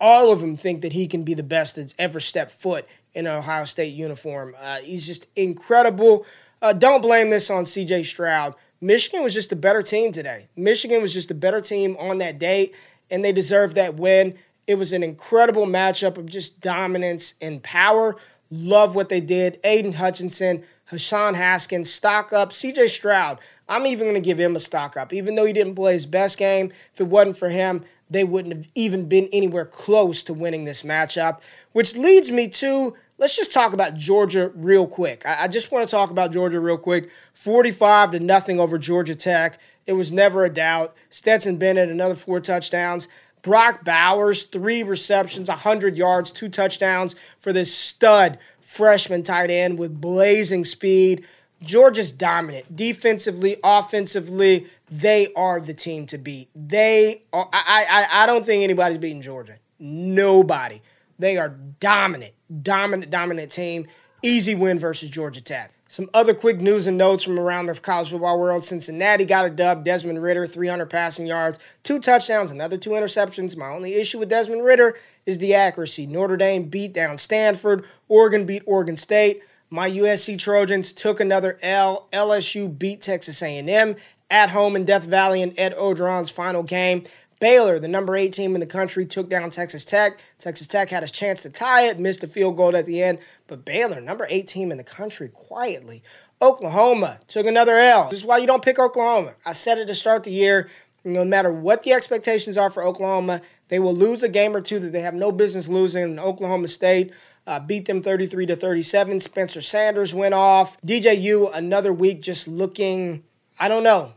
All 0.00 0.32
of 0.32 0.40
them 0.40 0.56
think 0.56 0.82
that 0.82 0.92
he 0.92 1.06
can 1.06 1.24
be 1.24 1.34
the 1.34 1.42
best 1.42 1.76
that's 1.76 1.94
ever 1.98 2.20
stepped 2.20 2.52
foot 2.52 2.86
in 3.12 3.26
an 3.26 3.36
Ohio 3.36 3.64
State 3.64 3.94
uniform. 3.94 4.54
Uh, 4.60 4.78
he's 4.78 5.06
just 5.06 5.26
incredible. 5.36 6.24
Uh, 6.62 6.72
don't 6.72 7.02
blame 7.02 7.30
this 7.30 7.50
on 7.50 7.64
CJ 7.64 8.04
Stroud. 8.06 8.54
Michigan 8.80 9.22
was 9.22 9.34
just 9.34 9.52
a 9.52 9.56
better 9.56 9.82
team 9.82 10.12
today. 10.12 10.48
Michigan 10.56 11.02
was 11.02 11.12
just 11.12 11.30
a 11.30 11.34
better 11.34 11.60
team 11.60 11.96
on 11.98 12.18
that 12.18 12.38
day, 12.38 12.72
and 13.10 13.24
they 13.24 13.32
deserved 13.32 13.74
that 13.76 13.96
win. 13.96 14.38
It 14.66 14.76
was 14.76 14.92
an 14.92 15.02
incredible 15.02 15.66
matchup 15.66 16.16
of 16.16 16.26
just 16.26 16.60
dominance 16.60 17.34
and 17.40 17.62
power. 17.62 18.16
Love 18.50 18.94
what 18.94 19.08
they 19.08 19.20
did. 19.20 19.60
Aidan 19.64 19.92
Hutchinson, 19.92 20.64
Hassan 20.90 21.34
Haskins, 21.34 21.90
stock 21.90 22.32
up. 22.32 22.50
CJ 22.50 22.88
Stroud, 22.90 23.38
I'm 23.68 23.86
even 23.86 24.06
going 24.06 24.14
to 24.14 24.20
give 24.20 24.38
him 24.38 24.56
a 24.56 24.60
stock 24.60 24.96
up. 24.96 25.12
Even 25.12 25.36
though 25.36 25.44
he 25.44 25.52
didn't 25.52 25.76
play 25.76 25.94
his 25.94 26.06
best 26.06 26.36
game, 26.36 26.72
if 26.92 27.00
it 27.00 27.06
wasn't 27.06 27.36
for 27.36 27.48
him, 27.48 27.84
they 28.10 28.24
wouldn't 28.24 28.56
have 28.56 28.68
even 28.74 29.08
been 29.08 29.28
anywhere 29.32 29.64
close 29.64 30.24
to 30.24 30.34
winning 30.34 30.64
this 30.64 30.82
matchup. 30.82 31.40
Which 31.72 31.96
leads 31.96 32.30
me 32.30 32.48
to 32.48 32.96
let's 33.18 33.36
just 33.36 33.52
talk 33.52 33.72
about 33.72 33.94
Georgia 33.94 34.50
real 34.56 34.86
quick. 34.86 35.24
I, 35.24 35.46
just 35.46 35.70
want 35.70 35.86
to 35.86 35.90
talk 35.90 36.10
about 36.10 36.32
Georgia 36.32 36.58
real 36.58 36.78
quick. 36.78 37.10
45 37.34 38.10
to 38.10 38.20
nothing 38.20 38.58
over 38.58 38.76
Georgia 38.76 39.14
Tech. 39.14 39.60
It 39.86 39.92
was 39.92 40.10
never 40.10 40.44
a 40.44 40.50
doubt. 40.50 40.96
Stetson 41.10 41.56
Bennett, 41.56 41.88
another 41.88 42.16
four 42.16 42.40
touchdowns. 42.40 43.06
Brock 43.42 43.84
Bowers, 43.84 44.44
three 44.44 44.82
receptions, 44.82 45.48
100 45.48 45.96
yards, 45.96 46.32
two 46.32 46.48
touchdowns 46.48 47.14
for 47.38 47.52
this 47.52 47.74
stud 47.74 48.38
freshman 48.70 49.24
tight 49.24 49.50
end 49.50 49.80
with 49.80 50.00
blazing 50.00 50.64
speed. 50.64 51.26
Georgia's 51.60 52.12
dominant 52.12 52.76
defensively, 52.76 53.56
offensively. 53.64 54.68
They 54.88 55.32
are 55.34 55.60
the 55.60 55.74
team 55.74 56.06
to 56.06 56.18
beat. 56.18 56.48
They 56.54 57.22
are. 57.32 57.48
I, 57.52 57.84
I, 57.90 58.22
I 58.22 58.26
don't 58.26 58.46
think 58.46 58.62
anybody's 58.62 58.98
beating 58.98 59.22
Georgia. 59.22 59.58
Nobody. 59.80 60.82
They 61.18 61.36
are 61.36 61.48
dominant, 61.80 62.32
dominant, 62.62 63.10
dominant 63.10 63.50
team. 63.50 63.88
Easy 64.22 64.54
win 64.54 64.78
versus 64.78 65.10
Georgia 65.10 65.42
Tech. 65.42 65.72
Some 65.88 66.08
other 66.14 66.34
quick 66.34 66.60
news 66.60 66.86
and 66.86 66.96
notes 66.96 67.24
from 67.24 67.40
around 67.40 67.66
the 67.66 67.74
college 67.74 68.10
football 68.10 68.38
world. 68.38 68.64
Cincinnati 68.64 69.24
got 69.24 69.44
a 69.44 69.50
dub. 69.50 69.84
Desmond 69.84 70.22
Ridder, 70.22 70.46
300 70.46 70.86
passing 70.86 71.26
yards, 71.26 71.58
two 71.82 71.98
touchdowns, 71.98 72.52
another 72.52 72.78
two 72.78 72.90
interceptions. 72.90 73.56
My 73.56 73.68
only 73.68 73.94
issue 73.94 74.20
with 74.20 74.28
Desmond 74.28 74.64
Ridder 74.64 74.96
is 75.26 75.38
the 75.38 75.54
accuracy. 75.54 76.06
Notre 76.06 76.36
Dame 76.36 76.64
beat 76.64 76.92
down 76.92 77.18
Stanford. 77.18 77.84
Oregon 78.08 78.46
beat 78.46 78.62
Oregon 78.66 78.96
State. 78.96 79.42
My 79.70 79.88
USC 79.88 80.38
Trojans 80.38 80.92
took 80.92 81.20
another 81.20 81.58
L. 81.62 82.08
LSU 82.12 82.76
beat 82.76 83.00
Texas 83.00 83.42
A&M 83.42 83.96
at 84.30 84.50
home 84.50 84.76
in 84.76 84.84
Death 84.84 85.04
Valley 85.04 85.42
in 85.42 85.58
Ed 85.58 85.74
Orgeron's 85.74 86.30
final 86.30 86.62
game. 86.62 87.04
Baylor, 87.40 87.78
the 87.78 87.88
number 87.88 88.16
eight 88.16 88.34
team 88.34 88.54
in 88.54 88.60
the 88.60 88.66
country, 88.66 89.06
took 89.06 89.30
down 89.30 89.48
Texas 89.48 89.84
Tech. 89.84 90.20
Texas 90.38 90.66
Tech 90.66 90.90
had 90.90 91.02
a 91.02 91.08
chance 91.08 91.42
to 91.42 91.50
tie 91.50 91.86
it, 91.86 91.98
missed 91.98 92.22
a 92.22 92.26
field 92.26 92.56
goal 92.56 92.76
at 92.76 92.84
the 92.84 93.02
end, 93.02 93.18
but 93.46 93.64
Baylor, 93.64 94.00
number 94.00 94.26
eight 94.28 94.46
team 94.46 94.70
in 94.70 94.76
the 94.76 94.84
country, 94.84 95.28
quietly. 95.28 96.02
Oklahoma 96.42 97.18
took 97.28 97.46
another 97.46 97.76
L. 97.76 98.08
This 98.10 98.20
is 98.20 98.26
why 98.26 98.38
you 98.38 98.46
don't 98.46 98.64
pick 98.64 98.78
Oklahoma. 98.78 99.34
I 99.46 99.52
said 99.52 99.78
it 99.78 99.86
to 99.86 99.94
start 99.94 100.24
the 100.24 100.30
year. 100.30 100.68
No 101.02 101.24
matter 101.24 101.50
what 101.50 101.82
the 101.82 101.92
expectations 101.92 102.58
are 102.58 102.68
for 102.68 102.84
Oklahoma, 102.84 103.40
they 103.70 103.78
will 103.78 103.94
lose 103.94 104.22
a 104.22 104.28
game 104.28 104.54
or 104.54 104.60
two 104.60 104.78
that 104.80 104.92
they 104.92 105.00
have 105.00 105.14
no 105.14 105.32
business 105.32 105.68
losing 105.68 106.02
in 106.04 106.18
Oklahoma 106.18 106.68
State 106.68 107.12
uh, 107.46 107.58
beat 107.58 107.86
them 107.86 108.02
33 108.02 108.46
to 108.46 108.56
37. 108.56 109.20
Spencer 109.20 109.60
Sanders 109.60 110.14
went 110.14 110.34
off. 110.34 110.80
DJU 110.82 111.50
another 111.54 111.92
week 111.92 112.22
just 112.22 112.46
looking. 112.46 113.24
I 113.58 113.68
don't 113.68 113.82
know. 113.82 114.12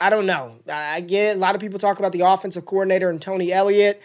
I 0.00 0.10
don't 0.10 0.26
know. 0.26 0.56
I 0.68 1.00
get 1.00 1.32
it. 1.32 1.36
A 1.36 1.38
lot 1.38 1.54
of 1.54 1.60
people 1.60 1.78
talk 1.78 1.98
about 1.98 2.12
the 2.12 2.22
offensive 2.22 2.64
coordinator 2.64 3.10
and 3.10 3.20
Tony 3.20 3.52
Elliott. 3.52 4.02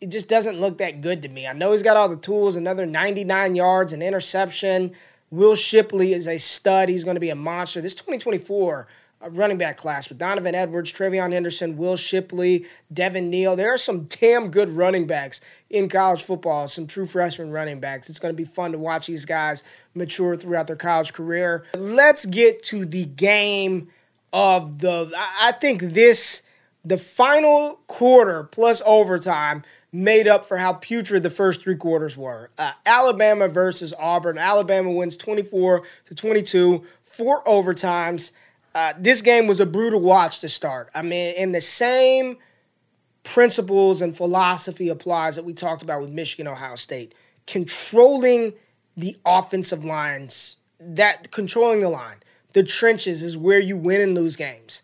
It 0.00 0.10
just 0.10 0.28
doesn't 0.28 0.60
look 0.60 0.78
that 0.78 1.00
good 1.00 1.22
to 1.22 1.28
me. 1.28 1.46
I 1.46 1.52
know 1.52 1.72
he's 1.72 1.82
got 1.82 1.96
all 1.96 2.08
the 2.08 2.16
tools. 2.16 2.56
Another 2.56 2.86
99 2.86 3.54
yards, 3.54 3.92
an 3.92 4.02
interception. 4.02 4.92
Will 5.30 5.54
Shipley 5.54 6.12
is 6.12 6.26
a 6.26 6.38
stud. 6.38 6.88
He's 6.88 7.04
going 7.04 7.14
to 7.14 7.20
be 7.20 7.30
a 7.30 7.36
monster. 7.36 7.80
This 7.80 7.94
2024 7.94 8.88
running 9.30 9.58
back 9.58 9.76
class 9.76 10.08
with 10.08 10.18
Donovan 10.18 10.54
Edwards, 10.54 10.92
TreVeyon 10.92 11.32
Henderson, 11.32 11.76
Will 11.76 11.96
Shipley, 11.96 12.66
Devin 12.92 13.30
Neal. 13.30 13.56
There 13.56 13.72
are 13.72 13.78
some 13.78 14.04
damn 14.04 14.50
good 14.50 14.70
running 14.70 15.06
backs 15.06 15.40
in 15.70 15.88
college 15.88 16.22
football, 16.22 16.68
some 16.68 16.86
true 16.86 17.06
freshman 17.06 17.50
running 17.50 17.80
backs. 17.80 18.10
It's 18.10 18.18
going 18.18 18.34
to 18.34 18.36
be 18.36 18.44
fun 18.44 18.72
to 18.72 18.78
watch 18.78 19.06
these 19.06 19.24
guys 19.24 19.62
mature 19.94 20.36
throughout 20.36 20.66
their 20.66 20.76
college 20.76 21.12
career. 21.12 21.64
Let's 21.74 22.26
get 22.26 22.62
to 22.64 22.84
the 22.84 23.04
game 23.04 23.88
of 24.32 24.78
the, 24.80 25.12
I 25.40 25.52
think 25.52 25.80
this, 25.80 26.42
the 26.84 26.98
final 26.98 27.80
quarter 27.86 28.44
plus 28.44 28.82
overtime 28.84 29.62
made 29.92 30.26
up 30.26 30.46
for 30.46 30.56
how 30.56 30.72
putrid 30.72 31.22
the 31.22 31.30
first 31.30 31.60
three 31.60 31.76
quarters 31.76 32.16
were. 32.16 32.50
Uh, 32.56 32.72
Alabama 32.86 33.46
versus 33.48 33.92
Auburn. 33.98 34.38
Alabama 34.38 34.90
wins 34.90 35.16
24 35.16 35.82
to 36.06 36.14
22, 36.14 36.82
four 37.04 37.44
overtimes. 37.44 38.32
Uh, 38.74 38.94
this 38.98 39.22
game 39.22 39.46
was 39.46 39.60
a 39.60 39.66
brutal 39.66 40.00
watch 40.00 40.40
to 40.40 40.48
start. 40.48 40.88
I 40.94 41.02
mean, 41.02 41.34
in 41.36 41.52
the 41.52 41.60
same 41.60 42.38
principles 43.22 44.02
and 44.02 44.16
philosophy 44.16 44.88
applies 44.88 45.36
that 45.36 45.44
we 45.44 45.52
talked 45.52 45.82
about 45.82 46.00
with 46.00 46.10
Michigan, 46.10 46.48
Ohio 46.48 46.76
State, 46.76 47.14
controlling 47.46 48.54
the 48.96 49.16
offensive 49.24 49.84
lines, 49.84 50.56
that 50.80 51.30
controlling 51.30 51.80
the 51.80 51.88
line, 51.88 52.16
the 52.52 52.62
trenches 52.62 53.22
is 53.22 53.36
where 53.36 53.60
you 53.60 53.76
win 53.76 54.00
and 54.00 54.14
lose 54.14 54.36
games. 54.36 54.82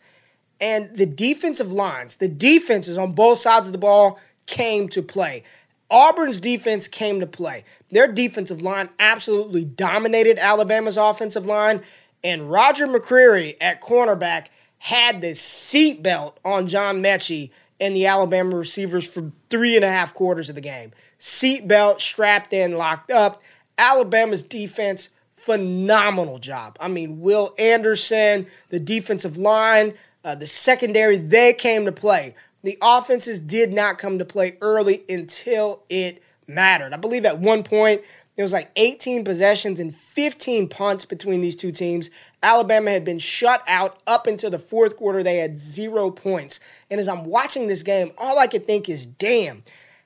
And 0.61 0.95
the 0.97 1.07
defensive 1.07 1.73
lines, 1.73 2.16
the 2.16 2.28
defenses 2.28 2.99
on 2.99 3.12
both 3.12 3.38
sides 3.38 3.66
of 3.66 3.73
the 3.73 3.78
ball 3.78 4.18
came 4.47 4.88
to 4.90 5.02
play. 5.02 5.45
Auburn's 5.90 6.40
defense 6.40 6.88
came 6.88 7.21
to 7.21 7.26
play. 7.26 7.64
Their 7.90 8.09
defensive 8.09 8.61
line 8.61 8.90
absolutely 8.99 9.64
dominated 9.64 10.38
Alabama's 10.38 10.97
offensive 10.97 11.47
line, 11.47 11.83
and 12.22 12.50
Roger 12.50 12.87
McCreary 12.87 13.56
at 13.60 13.80
cornerback 13.80 14.46
had 14.78 15.20
the 15.20 15.32
seatbelt 15.32 16.34
on 16.44 16.68
John 16.68 17.02
Metchie 17.02 17.50
and 17.80 17.94
the 17.94 18.06
Alabama 18.06 18.56
receivers 18.56 19.08
for 19.08 19.32
three 19.50 19.76
and 19.76 19.84
a 19.84 19.90
half 19.90 20.14
quarters 20.14 20.48
of 20.48 20.54
the 20.54 20.60
game. 20.60 20.92
Seatbelt 21.18 22.00
strapped 22.00 22.52
in, 22.52 22.76
locked 22.76 23.10
up. 23.10 23.42
Alabama's 23.76 24.42
defense, 24.42 25.10
phenomenal 25.30 26.38
job. 26.38 26.76
I 26.80 26.88
mean, 26.88 27.20
Will 27.20 27.54
Anderson, 27.58 28.46
the 28.70 28.80
defensive 28.80 29.38
line, 29.38 29.94
uh, 30.25 30.34
the 30.34 30.46
secondary, 30.46 31.16
they 31.16 31.52
came 31.52 31.84
to 31.84 31.92
play. 31.92 32.34
The 32.64 32.76
offenses 32.82 33.38
did 33.38 33.72
not 33.72 33.98
come 33.98 34.18
to 34.18 34.25
play 34.25 34.58
early 34.60 35.04
until 35.08 35.84
it 35.88 36.22
mattered. 36.48 36.92
I 36.92 36.96
believe 36.96 37.25
at 37.25 37.38
one 37.38 37.62
point 37.62 38.02
there 38.38 38.45
was 38.45 38.52
like 38.52 38.71
18 38.76 39.25
possessions 39.25 39.80
and 39.80 39.92
15 39.92 40.68
punts 40.68 41.04
between 41.04 41.40
these 41.40 41.57
two 41.57 41.73
teams. 41.73 42.09
Alabama 42.40 42.92
had 42.92 43.04
been 43.04 43.18
shut 43.18 43.64
out 43.66 43.99
up 44.07 44.28
until 44.28 44.49
the 44.49 44.61
fourth 44.61 44.97
quarter. 44.97 45.25
They 45.25 45.38
had 45.38 45.59
zero 45.59 46.12
points. 46.12 46.61
And 46.88 47.00
as 47.00 47.09
I'm 47.09 47.25
watching 47.25 47.66
this 47.66 47.83
game, 47.83 48.12
all 48.16 48.38
I 48.38 48.47
could 48.47 48.64
think 48.64 48.88
is, 48.88 49.07
damn, 49.07 49.64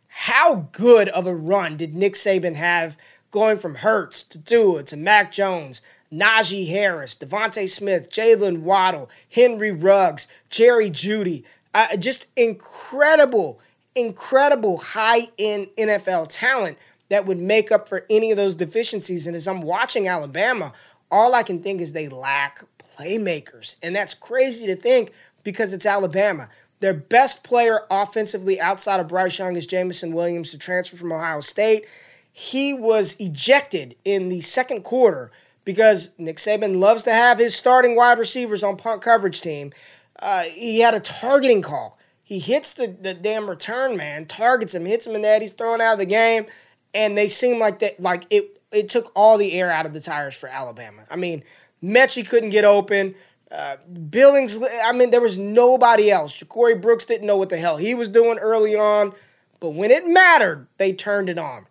how 0.09 0.67
good 0.73 1.11
of 1.11 1.27
a 1.27 1.35
run 1.35 1.77
did 1.77 1.95
Nick 1.95 2.15
Saban 2.15 2.55
have 2.55 2.97
going 3.31 3.59
from 3.59 3.75
Hurts 3.75 4.23
to 4.23 4.39
Tua 4.39 4.83
to 4.85 4.97
Mac 4.97 5.31
Jones, 5.31 5.83
Najee 6.11 6.71
Harris, 6.71 7.15
DeVonta 7.15 7.69
Smith, 7.69 8.11
Jaylen 8.11 8.62
Waddle, 8.62 9.11
Henry 9.31 9.73
Ruggs, 9.73 10.27
Jerry 10.49 10.89
Jeudy. 10.89 11.45
Uh, 11.75 11.99
just 11.99 12.27
incredible, 12.37 13.61
incredible 13.95 14.79
high 14.79 15.29
end 15.39 15.69
NFL 15.77 16.29
talent 16.31 16.79
that 17.12 17.26
would 17.26 17.38
make 17.38 17.71
up 17.71 17.88
for 17.88 18.07
any 18.09 18.31
of 18.31 18.38
those 18.38 18.54
deficiencies. 18.54 19.26
And 19.26 19.37
as 19.37 19.47
I'm 19.47 19.61
watching 19.61 20.09
Alabama, 20.09 20.73
all 21.11 21.35
I 21.35 21.42
can 21.42 21.62
think 21.62 21.83
is 21.83 21.92
they 21.92 22.09
lack 22.09 22.64
playmakers. 22.99 23.76
And 23.83 23.95
that's 23.95 24.14
crazy 24.14 24.64
to 24.64 24.75
think 24.75 25.12
because 25.45 25.75
it's 25.75 25.85
Alabama. 25.85 26.49
Their 26.81 26.95
best 26.95 27.45
player 27.45 27.81
offensively 27.90 28.59
outside 28.59 28.99
of 28.99 29.09
Bryce 29.09 29.38
Young 29.38 29.57
is 29.57 29.66
Jameson 29.66 30.14
Williams, 30.14 30.52
to 30.52 30.59
transfer 30.59 30.97
from 30.97 31.12
Ohio 31.12 31.40
State. 31.40 31.85
He 32.33 32.73
was 32.73 33.14
ejected 33.21 33.95
in 34.07 34.31
the 34.31 34.40
second 34.40 34.83
quarter 34.83 35.31
because 35.66 36.12
Nick 36.16 36.38
Saban 36.38 36.78
loves 36.78 37.02
to 37.02 37.12
have 37.12 37.38
his 37.38 37.54
starting 37.54 37.95
wide 37.95 38.19
receivers 38.19 38.62
on 38.62 38.78
punt 38.78 39.02
coverage 39.02 39.42
team. 39.42 39.75
Uh, 40.19 40.45
he 40.45 40.81
had 40.81 40.95
a 40.95 41.00
targeting 41.00 41.61
call. 41.61 41.99
He 42.25 42.38
hits 42.38 42.73
the, 42.73 42.87
the 42.87 43.12
damn 43.12 43.50
return 43.50 43.99
man, 43.99 44.25
targets 44.25 44.75
him, 44.75 44.87
hits 44.87 45.07
him 45.07 45.14
in 45.14 45.21
the 45.21 45.28
head. 45.28 45.42
He's 45.42 45.52
thrown 45.52 45.83
out 45.83 45.92
of 45.92 45.99
the 45.99 46.07
game, 46.07 46.47
and 46.95 47.17
they 47.17 47.29
seem 47.29 47.59
like 47.59 47.81
that 47.81 48.01
like 48.01 48.27
it. 48.31 48.61
It 48.73 48.89
took 48.89 49.13
all 49.15 49.37
the 49.37 49.53
air 49.53 49.71
out 49.71 49.85
of 49.85 49.93
the 49.93 50.01
tires 50.01 50.35
for 50.35 50.49
Alabama. 50.49 51.05
I 51.11 51.17
mean, 51.17 51.45
Metchie 51.83 52.27
couldn't 52.27 52.51
get 52.51 52.65
open. 52.65 53.15
Uh, 53.51 53.77
Billings, 54.09 54.63
I 54.83 54.93
mean, 54.93 55.11
there 55.11 55.21
was 55.21 55.37
nobody 55.37 56.11
else. 56.11 56.33
Ja'Corey 56.33 56.81
Brooks 56.81 57.05
didn't 57.05 57.27
know 57.27 57.37
what 57.37 57.51
the 57.51 57.59
hell 57.59 57.77
he 57.77 57.95
was 57.95 58.09
doing 58.09 58.39
early 58.39 58.75
on, 58.75 59.13
but 59.61 59.71
when 59.71 59.91
it 59.91 60.07
mattered, 60.09 60.69
they 60.79 60.95
turned 60.95 61.29
it 61.29 61.37
on. 61.37 61.67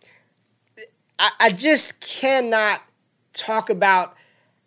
I, 1.18 1.32
I 1.40 1.50
just 1.52 2.00
cannot 2.00 2.82
talk 3.34 3.72
about 3.72 4.16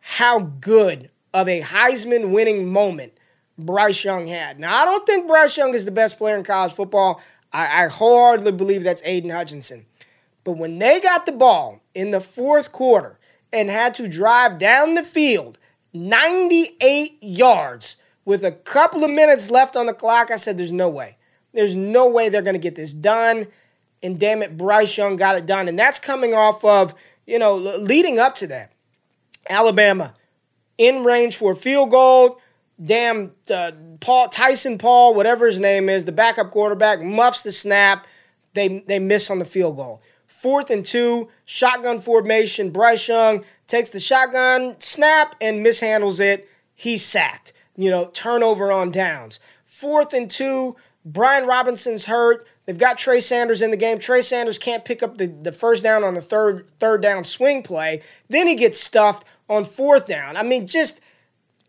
how 0.00 0.40
good 0.40 1.10
of 1.32 1.48
a 1.48 1.60
Heisman 1.60 2.30
winning 2.30 2.72
moment 2.72 3.12
Bryce 3.58 4.04
Young 4.04 4.26
had. 4.26 4.58
Now, 4.58 4.82
I 4.82 4.84
don't 4.84 5.06
think 5.06 5.28
Bryce 5.28 5.56
Young 5.56 5.74
is 5.74 5.84
the 5.84 5.90
best 5.92 6.18
player 6.18 6.36
in 6.36 6.42
college 6.42 6.72
football. 6.72 7.20
I, 7.52 7.84
I 7.84 7.88
wholeheartedly 7.88 8.52
believe 8.52 8.82
that's 8.82 9.02
Aidan 9.04 9.30
Hutchinson. 9.30 9.86
But 10.44 10.52
when 10.52 10.78
they 10.78 11.00
got 11.00 11.26
the 11.26 11.32
ball 11.32 11.82
in 11.94 12.10
the 12.10 12.20
fourth 12.20 12.70
quarter 12.70 13.18
and 13.52 13.70
had 13.70 13.94
to 13.94 14.08
drive 14.08 14.58
down 14.58 14.94
the 14.94 15.02
field 15.02 15.58
98 15.94 17.18
yards 17.22 17.96
with 18.24 18.44
a 18.44 18.52
couple 18.52 19.04
of 19.04 19.10
minutes 19.10 19.50
left 19.50 19.76
on 19.76 19.86
the 19.86 19.94
clock. 19.94 20.30
I 20.30 20.36
said, 20.36 20.58
there's 20.58 20.72
no 20.72 20.88
way. 20.88 21.16
There's 21.52 21.76
no 21.76 22.08
way 22.08 22.28
they're 22.28 22.42
going 22.42 22.54
to 22.54 22.60
get 22.60 22.74
this 22.74 22.92
done. 22.92 23.46
And 24.02 24.18
damn 24.18 24.42
it, 24.42 24.56
Bryce 24.56 24.96
Young 24.98 25.16
got 25.16 25.36
it 25.36 25.46
done. 25.46 25.68
And 25.68 25.78
that's 25.78 25.98
coming 25.98 26.34
off 26.34 26.64
of, 26.64 26.94
you 27.26 27.38
know, 27.38 27.54
leading 27.54 28.18
up 28.18 28.34
to 28.36 28.46
that. 28.48 28.72
Alabama 29.48 30.14
in 30.78 31.04
range 31.04 31.36
for 31.36 31.52
a 31.52 31.56
field 31.56 31.90
goal. 31.90 32.40
Damn, 32.84 33.30
uh, 33.52 33.70
Paul 34.00 34.28
Tyson 34.28 34.78
Paul, 34.78 35.14
whatever 35.14 35.46
his 35.46 35.60
name 35.60 35.88
is, 35.88 36.04
the 36.04 36.12
backup 36.12 36.50
quarterback, 36.50 37.00
muffs 37.00 37.42
the 37.42 37.52
snap. 37.52 38.06
They, 38.54 38.80
they 38.80 38.98
miss 38.98 39.30
on 39.30 39.38
the 39.38 39.44
field 39.44 39.76
goal. 39.76 40.02
Fourth 40.44 40.68
and 40.68 40.84
two, 40.84 41.30
shotgun 41.46 42.00
formation. 42.00 42.68
Bryce 42.68 43.08
Young 43.08 43.46
takes 43.66 43.88
the 43.88 43.98
shotgun 43.98 44.76
snap 44.78 45.34
and 45.40 45.64
mishandles 45.64 46.20
it. 46.20 46.46
He's 46.74 47.02
sacked. 47.02 47.54
You 47.76 47.88
know, 47.88 48.10
turnover 48.12 48.70
on 48.70 48.90
downs. 48.90 49.40
Fourth 49.64 50.12
and 50.12 50.30
two, 50.30 50.76
Brian 51.02 51.46
Robinson's 51.46 52.04
hurt. 52.04 52.46
They've 52.66 52.76
got 52.76 52.98
Trey 52.98 53.20
Sanders 53.20 53.62
in 53.62 53.70
the 53.70 53.78
game. 53.78 53.98
Trey 53.98 54.20
Sanders 54.20 54.58
can't 54.58 54.84
pick 54.84 55.02
up 55.02 55.16
the, 55.16 55.28
the 55.28 55.50
first 55.50 55.82
down 55.82 56.04
on 56.04 56.12
the 56.12 56.20
third 56.20 56.68
third 56.78 57.00
down 57.00 57.24
swing 57.24 57.62
play. 57.62 58.02
Then 58.28 58.46
he 58.46 58.54
gets 58.54 58.78
stuffed 58.78 59.26
on 59.48 59.64
fourth 59.64 60.06
down. 60.06 60.36
I 60.36 60.42
mean, 60.42 60.66
just 60.66 61.00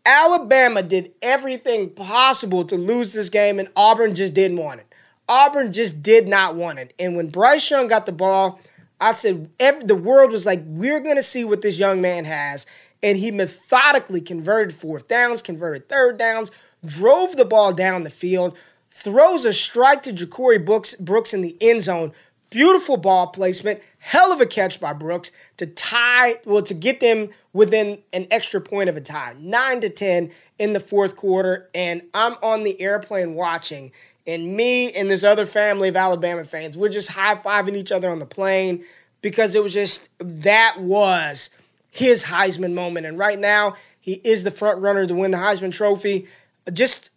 Alabama 0.04 0.82
did 0.82 1.14
everything 1.22 1.88
possible 1.88 2.62
to 2.66 2.76
lose 2.76 3.14
this 3.14 3.30
game, 3.30 3.58
and 3.58 3.70
Auburn 3.74 4.14
just 4.14 4.34
didn't 4.34 4.58
want 4.58 4.80
it. 4.80 4.86
Auburn 5.28 5.72
just 5.72 6.02
did 6.02 6.28
not 6.28 6.54
want 6.54 6.78
it. 6.78 6.92
And 6.98 7.16
when 7.16 7.28
Bryce 7.28 7.70
Young 7.70 7.88
got 7.88 8.06
the 8.06 8.12
ball, 8.12 8.60
I 9.00 9.12
said, 9.12 9.50
every, 9.60 9.84
the 9.84 9.94
world 9.94 10.30
was 10.30 10.46
like, 10.46 10.62
we're 10.64 11.00
going 11.00 11.16
to 11.16 11.22
see 11.22 11.44
what 11.44 11.62
this 11.62 11.78
young 11.78 12.00
man 12.00 12.24
has. 12.24 12.66
And 13.02 13.18
he 13.18 13.30
methodically 13.30 14.20
converted 14.20 14.74
fourth 14.74 15.08
downs, 15.08 15.42
converted 15.42 15.88
third 15.88 16.18
downs, 16.18 16.50
drove 16.84 17.36
the 17.36 17.44
ball 17.44 17.72
down 17.72 18.04
the 18.04 18.10
field, 18.10 18.56
throws 18.90 19.44
a 19.44 19.52
strike 19.52 20.02
to 20.04 20.12
Ja'Corey 20.12 20.64
Brooks, 20.64 20.94
Brooks 20.94 21.34
in 21.34 21.42
the 21.42 21.56
end 21.60 21.82
zone. 21.82 22.12
Beautiful 22.48 22.96
ball 22.96 23.26
placement, 23.26 23.80
hell 23.98 24.32
of 24.32 24.40
a 24.40 24.46
catch 24.46 24.80
by 24.80 24.92
Brooks 24.92 25.32
to 25.56 25.66
tie, 25.66 26.36
well, 26.46 26.62
to 26.62 26.74
get 26.74 27.00
them 27.00 27.28
within 27.52 28.02
an 28.12 28.26
extra 28.30 28.60
point 28.60 28.88
of 28.88 28.96
a 28.96 29.00
tie, 29.00 29.34
nine 29.38 29.80
to 29.80 29.90
10 29.90 30.30
in 30.58 30.72
the 30.72 30.80
fourth 30.80 31.16
quarter. 31.16 31.68
And 31.74 32.02
I'm 32.14 32.36
on 32.42 32.62
the 32.62 32.80
airplane 32.80 33.34
watching 33.34 33.92
and 34.26 34.56
me 34.56 34.90
and 34.92 35.10
this 35.10 35.22
other 35.22 35.46
family 35.46 35.88
of 35.88 35.96
Alabama 35.96 36.44
fans, 36.44 36.76
we're 36.76 36.88
just 36.88 37.10
high 37.10 37.36
fiving 37.36 37.76
each 37.76 37.92
other 37.92 38.10
on 38.10 38.18
the 38.18 38.26
plane 38.26 38.84
because 39.22 39.54
it 39.54 39.62
was 39.62 39.72
just 39.72 40.08
that 40.18 40.80
was 40.80 41.50
his 41.90 42.24
Heisman 42.24 42.74
moment. 42.74 43.06
And 43.06 43.18
right 43.18 43.38
now, 43.38 43.74
he 44.00 44.20
is 44.24 44.44
the 44.44 44.50
front 44.50 44.80
runner 44.80 45.06
to 45.06 45.14
win 45.14 45.30
the 45.30 45.36
Heisman 45.36 45.72
Trophy. 45.72 46.28
Just 46.72 47.10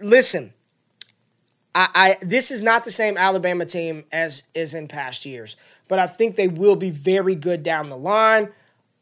listen, 0.00 0.52
I, 1.74 1.88
I 1.94 2.16
this 2.20 2.50
is 2.50 2.62
not 2.62 2.84
the 2.84 2.90
same 2.90 3.16
Alabama 3.16 3.64
team 3.64 4.04
as 4.12 4.44
is 4.54 4.74
in 4.74 4.88
past 4.88 5.24
years, 5.26 5.56
but 5.88 5.98
I 5.98 6.06
think 6.06 6.36
they 6.36 6.48
will 6.48 6.76
be 6.76 6.90
very 6.90 7.34
good 7.34 7.62
down 7.62 7.90
the 7.90 7.96
line. 7.96 8.50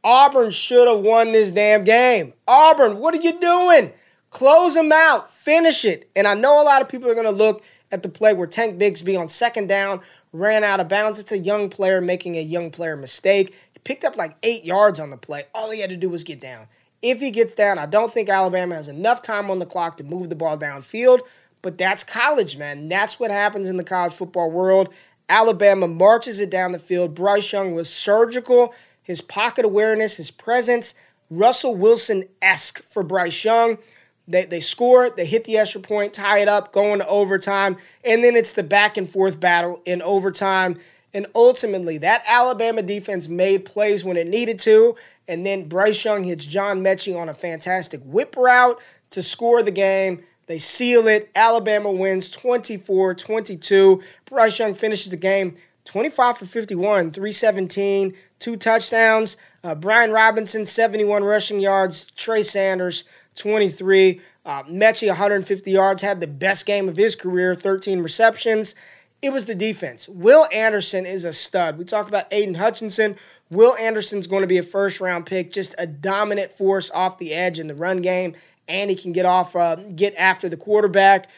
Auburn 0.02 0.50
should 0.50 0.86
have 0.86 1.00
won 1.00 1.32
this 1.32 1.50
damn 1.50 1.84
game. 1.84 2.34
Auburn, 2.46 2.98
what 2.98 3.14
are 3.14 3.22
you 3.22 3.40
doing? 3.40 3.92
Close 4.34 4.74
them 4.74 4.90
out, 4.90 5.30
finish 5.30 5.84
it. 5.84 6.10
And 6.16 6.26
I 6.26 6.34
know 6.34 6.60
a 6.60 6.64
lot 6.64 6.82
of 6.82 6.88
people 6.88 7.08
are 7.08 7.14
going 7.14 7.24
to 7.24 7.30
look 7.30 7.62
at 7.92 8.02
the 8.02 8.08
play 8.08 8.34
where 8.34 8.48
Tank 8.48 8.80
Bigsby 8.80 9.16
on 9.16 9.28
second 9.28 9.68
down 9.68 10.00
ran 10.32 10.64
out 10.64 10.80
of 10.80 10.88
bounds. 10.88 11.20
It's 11.20 11.30
a 11.30 11.38
young 11.38 11.70
player 11.70 12.00
making 12.00 12.36
a 12.36 12.42
young 12.42 12.72
player 12.72 12.96
mistake. 12.96 13.54
He 13.72 13.78
picked 13.84 14.02
up 14.02 14.16
like 14.16 14.36
eight 14.42 14.64
yards 14.64 14.98
on 14.98 15.10
the 15.10 15.16
play. 15.16 15.44
All 15.54 15.70
he 15.70 15.80
had 15.80 15.90
to 15.90 15.96
do 15.96 16.08
was 16.08 16.24
get 16.24 16.40
down. 16.40 16.66
If 17.00 17.20
he 17.20 17.30
gets 17.30 17.54
down, 17.54 17.78
I 17.78 17.86
don't 17.86 18.12
think 18.12 18.28
Alabama 18.28 18.74
has 18.74 18.88
enough 18.88 19.22
time 19.22 19.52
on 19.52 19.60
the 19.60 19.66
clock 19.66 19.98
to 19.98 20.04
move 20.04 20.30
the 20.30 20.34
ball 20.34 20.58
downfield, 20.58 21.20
but 21.62 21.78
that's 21.78 22.02
college, 22.02 22.56
man. 22.56 22.88
That's 22.88 23.20
what 23.20 23.30
happens 23.30 23.68
in 23.68 23.76
the 23.76 23.84
college 23.84 24.14
football 24.14 24.50
world. 24.50 24.88
Alabama 25.28 25.86
marches 25.86 26.40
it 26.40 26.50
down 26.50 26.72
the 26.72 26.80
field. 26.80 27.14
Bryce 27.14 27.52
Young 27.52 27.72
was 27.72 27.88
surgical. 27.88 28.74
His 29.00 29.20
pocket 29.20 29.64
awareness, 29.64 30.16
his 30.16 30.32
presence, 30.32 30.94
Russell 31.30 31.76
Wilson 31.76 32.24
esque 32.42 32.82
for 32.82 33.04
Bryce 33.04 33.44
Young. 33.44 33.78
They, 34.26 34.46
they 34.46 34.60
score, 34.60 35.10
they 35.10 35.26
hit 35.26 35.44
the 35.44 35.58
extra 35.58 35.80
point, 35.80 36.14
tie 36.14 36.38
it 36.38 36.48
up, 36.48 36.72
going 36.72 37.00
to 37.00 37.06
overtime, 37.06 37.76
and 38.04 38.24
then 38.24 38.36
it's 38.36 38.52
the 38.52 38.62
back 38.62 38.96
and 38.96 39.08
forth 39.08 39.38
battle 39.38 39.82
in 39.84 40.00
overtime. 40.00 40.78
And 41.12 41.26
ultimately, 41.34 41.98
that 41.98 42.24
Alabama 42.26 42.82
defense 42.82 43.28
made 43.28 43.64
plays 43.64 44.04
when 44.04 44.16
it 44.16 44.26
needed 44.26 44.58
to. 44.60 44.96
And 45.28 45.46
then 45.46 45.68
Bryce 45.68 46.04
Young 46.04 46.24
hits 46.24 46.44
John 46.44 46.82
Metchie 46.82 47.18
on 47.18 47.28
a 47.28 47.34
fantastic 47.34 48.00
whip 48.04 48.36
route 48.36 48.80
to 49.10 49.22
score 49.22 49.62
the 49.62 49.70
game. 49.70 50.24
They 50.46 50.58
seal 50.58 51.06
it. 51.06 51.30
Alabama 51.34 51.90
wins 51.90 52.28
24 52.30 53.14
22. 53.14 54.02
Bryce 54.26 54.58
Young 54.58 54.74
finishes 54.74 55.10
the 55.10 55.16
game 55.16 55.54
25 55.84 56.38
for 56.38 56.44
51, 56.46 57.12
317, 57.12 58.14
two 58.38 58.56
touchdowns. 58.56 59.36
Uh, 59.62 59.74
Brian 59.74 60.10
Robinson, 60.10 60.64
71 60.64 61.24
rushing 61.24 61.60
yards. 61.60 62.10
Trey 62.12 62.42
Sanders, 62.42 63.04
23. 63.36 64.20
Uh, 64.44 64.62
Metchie, 64.64 65.08
150 65.08 65.70
yards, 65.70 66.02
had 66.02 66.20
the 66.20 66.26
best 66.26 66.66
game 66.66 66.88
of 66.88 66.96
his 66.96 67.16
career, 67.16 67.54
13 67.54 68.00
receptions. 68.00 68.74
It 69.22 69.32
was 69.32 69.46
the 69.46 69.54
defense. 69.54 70.06
Will 70.06 70.46
Anderson 70.52 71.06
is 71.06 71.24
a 71.24 71.32
stud. 71.32 71.78
We 71.78 71.84
talk 71.84 72.08
about 72.08 72.30
Aidan 72.30 72.56
Hutchinson. 72.56 73.16
Will 73.50 73.74
Anderson's 73.76 74.26
going 74.26 74.42
to 74.42 74.46
be 74.46 74.58
a 74.58 74.62
first 74.62 75.00
round 75.00 75.24
pick, 75.24 75.50
just 75.50 75.74
a 75.78 75.86
dominant 75.86 76.52
force 76.52 76.90
off 76.90 77.18
the 77.18 77.32
edge 77.32 77.58
in 77.58 77.66
the 77.66 77.74
run 77.74 78.02
game, 78.02 78.34
and 78.68 78.90
he 78.90 78.96
can 78.96 79.12
get 79.12 79.24
off, 79.24 79.56
uh, 79.56 79.76
get 79.76 80.14
after 80.16 80.48
the 80.48 80.56
quarterback. 80.56 81.28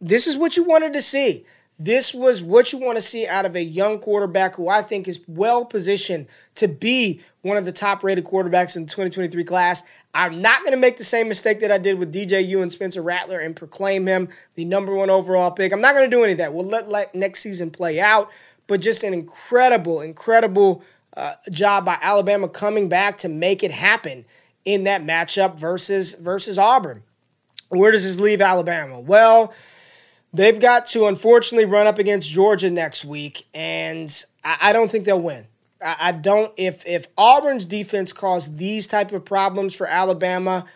This 0.00 0.26
is 0.26 0.36
what 0.36 0.56
you 0.56 0.64
wanted 0.64 0.92
to 0.92 1.00
see. 1.00 1.46
This 1.78 2.14
was 2.14 2.42
what 2.42 2.72
you 2.72 2.78
want 2.78 2.96
to 2.96 3.02
see 3.02 3.26
out 3.26 3.44
of 3.44 3.56
a 3.56 3.62
young 3.62 3.98
quarterback 3.98 4.54
who 4.54 4.68
I 4.68 4.82
think 4.82 5.08
is 5.08 5.20
well 5.26 5.64
positioned 5.64 6.26
to 6.56 6.68
be 6.68 7.20
one 7.40 7.56
of 7.56 7.64
the 7.64 7.72
top 7.72 8.04
rated 8.04 8.24
quarterbacks 8.24 8.76
in 8.76 8.84
the 8.84 8.90
2023 8.90 9.42
class. 9.42 9.82
I'm 10.14 10.40
not 10.40 10.60
going 10.60 10.72
to 10.72 10.78
make 10.78 10.96
the 10.96 11.04
same 11.04 11.28
mistake 11.28 11.60
that 11.60 11.72
I 11.72 11.78
did 11.78 11.98
with 11.98 12.14
DJU 12.14 12.62
and 12.62 12.70
Spencer 12.70 13.02
Rattler 13.02 13.40
and 13.40 13.56
proclaim 13.56 14.06
him 14.06 14.28
the 14.54 14.64
number 14.64 14.94
one 14.94 15.10
overall 15.10 15.50
pick. 15.50 15.72
I'm 15.72 15.80
not 15.80 15.94
going 15.94 16.08
to 16.08 16.16
do 16.16 16.22
any 16.22 16.32
of 16.32 16.38
that. 16.38 16.54
We'll 16.54 16.66
let, 16.66 16.88
let 16.88 17.14
next 17.14 17.40
season 17.40 17.70
play 17.70 17.98
out. 17.98 18.30
but 18.66 18.80
just 18.80 19.02
an 19.02 19.12
incredible, 19.14 20.00
incredible 20.00 20.82
uh, 21.16 21.34
job 21.50 21.84
by 21.84 21.98
Alabama 22.00 22.48
coming 22.48 22.88
back 22.88 23.18
to 23.18 23.28
make 23.28 23.62
it 23.62 23.70
happen 23.70 24.24
in 24.64 24.84
that 24.84 25.02
matchup 25.02 25.58
versus 25.58 26.14
versus 26.14 26.58
Auburn. 26.58 27.02
Where 27.68 27.90
does 27.90 28.04
this 28.04 28.20
leave 28.20 28.40
Alabama? 28.40 29.00
Well, 29.00 29.52
they've 30.32 30.60
got 30.60 30.86
to 30.88 31.06
unfortunately 31.06 31.66
run 31.66 31.86
up 31.86 31.98
against 31.98 32.30
Georgia 32.30 32.70
next 32.70 33.04
week, 33.04 33.46
and 33.54 34.24
I, 34.44 34.58
I 34.60 34.72
don't 34.72 34.90
think 34.90 35.04
they'll 35.04 35.20
win. 35.20 35.46
I, 35.82 35.96
I 36.00 36.12
don't. 36.12 36.52
If 36.56 36.86
if 36.86 37.08
Auburn's 37.16 37.66
defense 37.66 38.12
caused 38.12 38.58
these 38.58 38.86
type 38.86 39.12
of 39.12 39.24
problems 39.24 39.74
for 39.74 39.86
Alabama, 39.86 40.66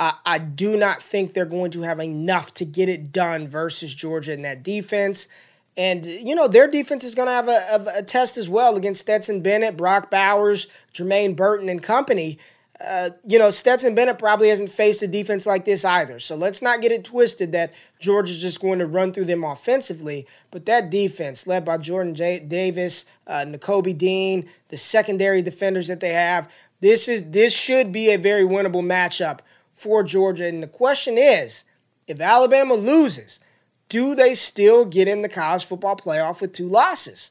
I 0.00 0.38
do 0.38 0.78
not 0.78 1.02
think 1.02 1.34
they're 1.34 1.44
going 1.44 1.72
to 1.72 1.82
have 1.82 2.00
enough 2.00 2.54
to 2.54 2.64
get 2.64 2.88
it 2.88 3.12
done 3.12 3.46
versus 3.46 3.94
Georgia 3.94 4.32
in 4.32 4.40
that 4.42 4.62
defense. 4.62 5.28
And, 5.76 6.06
you 6.06 6.34
know, 6.34 6.48
their 6.48 6.66
defense 6.66 7.04
is 7.04 7.14
going 7.14 7.26
to 7.26 7.32
have 7.32 7.48
a, 7.48 7.98
a, 7.98 8.02
test 8.02 8.38
as 8.38 8.48
well 8.48 8.76
against 8.76 9.02
Stetson 9.02 9.42
Bennett, 9.42 9.76
Brock 9.76 10.10
Bowers, 10.10 10.68
Jermaine 10.94 11.36
Burton, 11.36 11.68
and 11.68 11.82
company. 11.82 12.38
Uh, 12.82 13.10
you 13.24 13.38
know, 13.38 13.50
Stetson 13.50 13.94
Bennett 13.94 14.18
probably 14.18 14.48
hasn't 14.48 14.70
faced 14.70 15.02
a 15.02 15.06
defense 15.06 15.44
like 15.44 15.66
this 15.66 15.84
either. 15.84 16.18
So 16.18 16.34
let's 16.34 16.62
not 16.62 16.80
get 16.80 16.92
it 16.92 17.04
twisted 17.04 17.52
that 17.52 17.74
Georgia's 17.98 18.40
just 18.40 18.60
going 18.60 18.78
to 18.78 18.86
run 18.86 19.12
through 19.12 19.26
them 19.26 19.44
offensively. 19.44 20.26
But 20.50 20.64
that 20.66 20.90
defense, 20.90 21.46
led 21.46 21.64
by 21.64 21.76
Jordan 21.76 22.14
J- 22.14 22.40
Davis, 22.40 23.04
uh, 23.26 23.44
Nakobe 23.46 23.96
Dean, 23.96 24.48
the 24.68 24.78
secondary 24.78 25.42
defenders 25.42 25.88
that 25.88 26.00
they 26.00 26.14
have, 26.14 26.50
this 26.80 27.06
is 27.06 27.22
this 27.30 27.52
should 27.52 27.92
be 27.92 28.10
a 28.10 28.16
very 28.16 28.44
winnable 28.44 28.82
matchup 28.82 29.40
for 29.72 30.02
Georgia. 30.02 30.46
And 30.46 30.62
the 30.62 30.66
question 30.68 31.18
is, 31.18 31.64
if 32.06 32.20
Alabama 32.20 32.74
loses, 32.74 33.40
do 33.88 34.14
they 34.14 34.34
still 34.34 34.84
get 34.84 35.08
in 35.08 35.22
the 35.22 35.28
college 35.28 35.64
football 35.64 35.96
playoff 35.96 36.40
with 36.40 36.52
two 36.52 36.68
losses? 36.68 37.30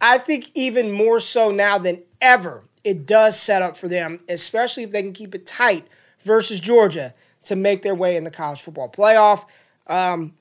I 0.00 0.18
think 0.18 0.50
even 0.54 0.92
more 0.92 1.18
so 1.18 1.50
now 1.50 1.78
than 1.78 2.02
ever, 2.20 2.62
it 2.84 3.06
does 3.06 3.38
set 3.38 3.62
up 3.62 3.76
for 3.76 3.88
them, 3.88 4.20
especially 4.28 4.82
if 4.82 4.90
they 4.90 5.02
can 5.02 5.12
keep 5.12 5.34
it 5.34 5.46
tight 5.46 5.86
versus 6.20 6.60
Georgia 6.60 7.14
to 7.44 7.56
make 7.56 7.82
their 7.82 7.94
way 7.94 8.16
in 8.16 8.24
the 8.24 8.30
college 8.30 8.60
football 8.60 8.88
playoff. 8.88 9.44
Um, 9.86 10.34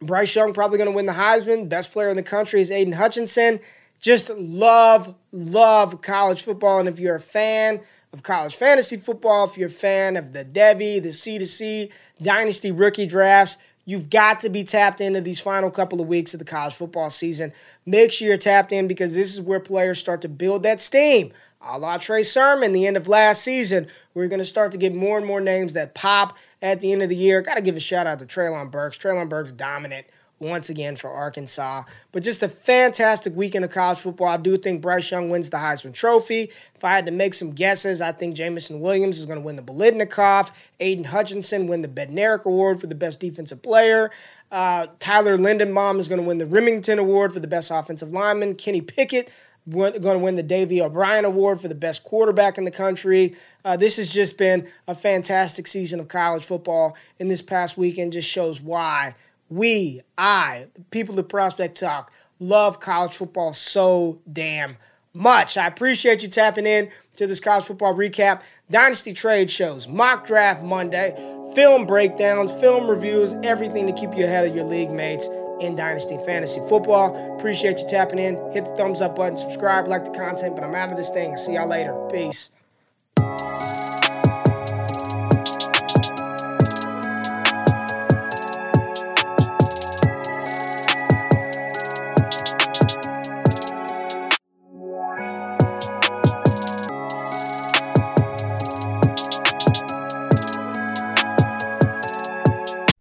Bryce 0.00 0.34
Young 0.34 0.52
probably 0.52 0.78
going 0.78 0.90
to 0.90 0.94
win 0.94 1.06
the 1.06 1.12
Heisman. 1.12 1.68
Best 1.68 1.92
player 1.92 2.10
in 2.10 2.16
the 2.16 2.22
country 2.22 2.60
is 2.60 2.70
Aidan 2.70 2.92
Hutchinson. 2.92 3.60
Just 4.00 4.30
love, 4.30 5.14
love 5.32 6.02
college 6.02 6.42
football. 6.42 6.78
And 6.78 6.88
if 6.88 6.98
you're 6.98 7.14
a 7.14 7.20
fan 7.20 7.80
of 8.12 8.22
college 8.22 8.54
fantasy 8.54 8.96
football, 8.96 9.46
if 9.46 9.56
you're 9.56 9.68
a 9.68 9.72
fan 9.72 10.16
of 10.16 10.32
the 10.32 10.44
Devy, 10.44 11.02
the 11.02 11.08
C2C, 11.08 11.90
Dynasty 12.20 12.70
rookie 12.70 13.06
drafts, 13.06 13.58
You've 13.86 14.08
got 14.08 14.40
to 14.40 14.48
be 14.48 14.64
tapped 14.64 15.00
into 15.00 15.20
these 15.20 15.40
final 15.40 15.70
couple 15.70 16.00
of 16.00 16.08
weeks 16.08 16.32
of 16.32 16.38
the 16.38 16.46
college 16.46 16.74
football 16.74 17.10
season. 17.10 17.52
Make 17.84 18.12
sure 18.12 18.28
you're 18.28 18.38
tapped 18.38 18.72
in 18.72 18.88
because 18.88 19.14
this 19.14 19.34
is 19.34 19.40
where 19.40 19.60
players 19.60 19.98
start 19.98 20.22
to 20.22 20.28
build 20.28 20.62
that 20.62 20.80
steam. 20.80 21.32
A 21.66 21.78
la 21.78 21.98
Trey 21.98 22.22
Sermon, 22.22 22.72
the 22.72 22.86
end 22.86 22.96
of 22.96 23.08
last 23.08 23.42
season, 23.42 23.86
we're 24.12 24.28
going 24.28 24.38
to 24.38 24.44
start 24.44 24.72
to 24.72 24.78
get 24.78 24.94
more 24.94 25.16
and 25.16 25.26
more 25.26 25.40
names 25.40 25.72
that 25.72 25.94
pop 25.94 26.36
at 26.60 26.80
the 26.80 26.92
end 26.92 27.02
of 27.02 27.08
the 27.08 27.16
year. 27.16 27.40
Got 27.42 27.56
to 27.56 27.62
give 27.62 27.76
a 27.76 27.80
shout 27.80 28.06
out 28.06 28.18
to 28.18 28.26
Treylon 28.26 28.70
Burks. 28.70 28.98
Treylon 28.98 29.28
Burks 29.28 29.52
dominant 29.52 30.06
once 30.40 30.68
again 30.68 30.96
for 30.96 31.10
Arkansas. 31.10 31.84
But 32.12 32.22
just 32.22 32.42
a 32.42 32.48
fantastic 32.48 33.34
weekend 33.34 33.64
of 33.64 33.70
college 33.70 33.98
football. 33.98 34.28
I 34.28 34.36
do 34.36 34.56
think 34.56 34.82
Bryce 34.82 35.10
Young 35.10 35.30
wins 35.30 35.50
the 35.50 35.56
Heisman 35.56 35.94
Trophy. 35.94 36.50
If 36.74 36.84
I 36.84 36.94
had 36.94 37.06
to 37.06 37.12
make 37.12 37.34
some 37.34 37.52
guesses, 37.52 38.00
I 38.00 38.12
think 38.12 38.34
Jameson 38.34 38.80
Williams 38.80 39.18
is 39.18 39.26
going 39.26 39.38
to 39.38 39.44
win 39.44 39.56
the 39.56 39.62
Biletnikoff. 39.62 40.50
Aidan 40.80 41.04
Hutchinson 41.04 41.66
win 41.66 41.82
the 41.82 41.88
Bednarik 41.88 42.44
Award 42.44 42.80
for 42.80 42.86
the 42.86 42.94
best 42.94 43.20
defensive 43.20 43.62
player. 43.62 44.10
Uh, 44.50 44.86
Tyler 45.00 45.36
Linderbaum 45.36 45.98
is 45.98 46.08
going 46.08 46.20
to 46.20 46.26
win 46.26 46.38
the 46.38 46.46
Remington 46.46 46.98
Award 46.98 47.32
for 47.32 47.40
the 47.40 47.48
best 47.48 47.70
offensive 47.72 48.12
lineman. 48.12 48.54
Kenny 48.54 48.80
Pickett 48.80 49.30
going 49.68 50.00
to 50.00 50.18
win 50.18 50.36
the 50.36 50.42
Davy 50.42 50.82
O'Brien 50.82 51.24
Award 51.24 51.60
for 51.60 51.68
the 51.68 51.74
best 51.74 52.04
quarterback 52.04 52.58
in 52.58 52.64
the 52.64 52.70
country. 52.70 53.36
Uh, 53.64 53.76
this 53.76 53.96
has 53.96 54.08
just 54.08 54.36
been 54.36 54.68
a 54.86 54.94
fantastic 54.94 55.66
season 55.66 56.00
of 56.00 56.08
college 56.08 56.44
football, 56.44 56.96
and 57.18 57.30
this 57.30 57.42
past 57.42 57.78
weekend 57.78 58.12
just 58.12 58.30
shows 58.30 58.60
why 58.60 59.14
we, 59.48 60.02
I, 60.18 60.66
people 60.90 61.18
of 61.18 61.28
Prospect 61.28 61.78
Talk, 61.78 62.12
love 62.38 62.80
college 62.80 63.14
football 63.14 63.54
so 63.54 64.20
damn 64.30 64.76
much. 65.14 65.56
I 65.56 65.66
appreciate 65.66 66.22
you 66.22 66.28
tapping 66.28 66.66
in 66.66 66.90
to 67.16 67.26
this 67.26 67.40
college 67.40 67.64
football 67.64 67.94
recap. 67.94 68.42
Dynasty 68.70 69.12
trade 69.12 69.50
shows, 69.50 69.86
mock 69.86 70.26
draft 70.26 70.62
Monday, 70.62 71.14
film 71.54 71.86
breakdowns, 71.86 72.52
film 72.52 72.90
reviews, 72.90 73.34
everything 73.44 73.86
to 73.86 73.92
keep 73.92 74.16
you 74.16 74.24
ahead 74.24 74.46
of 74.46 74.54
your 74.54 74.64
league 74.64 74.90
mates 74.90 75.28
in 75.60 75.76
Dynasty 75.76 76.18
Fantasy 76.24 76.60
Football. 76.68 77.36
Appreciate 77.36 77.78
you 77.78 77.86
tapping 77.86 78.18
in. 78.18 78.36
Hit 78.52 78.64
the 78.64 78.74
thumbs 78.74 79.00
up 79.00 79.16
button, 79.16 79.36
subscribe, 79.36 79.88
like 79.88 80.04
the 80.04 80.10
content, 80.10 80.54
but 80.54 80.64
I'm 80.64 80.74
out 80.74 80.90
of 80.90 80.96
this 80.96 81.10
thing. 81.10 81.36
See 81.36 81.54
y'all 81.54 81.68
later. 81.68 81.94
Peace. 82.10 82.50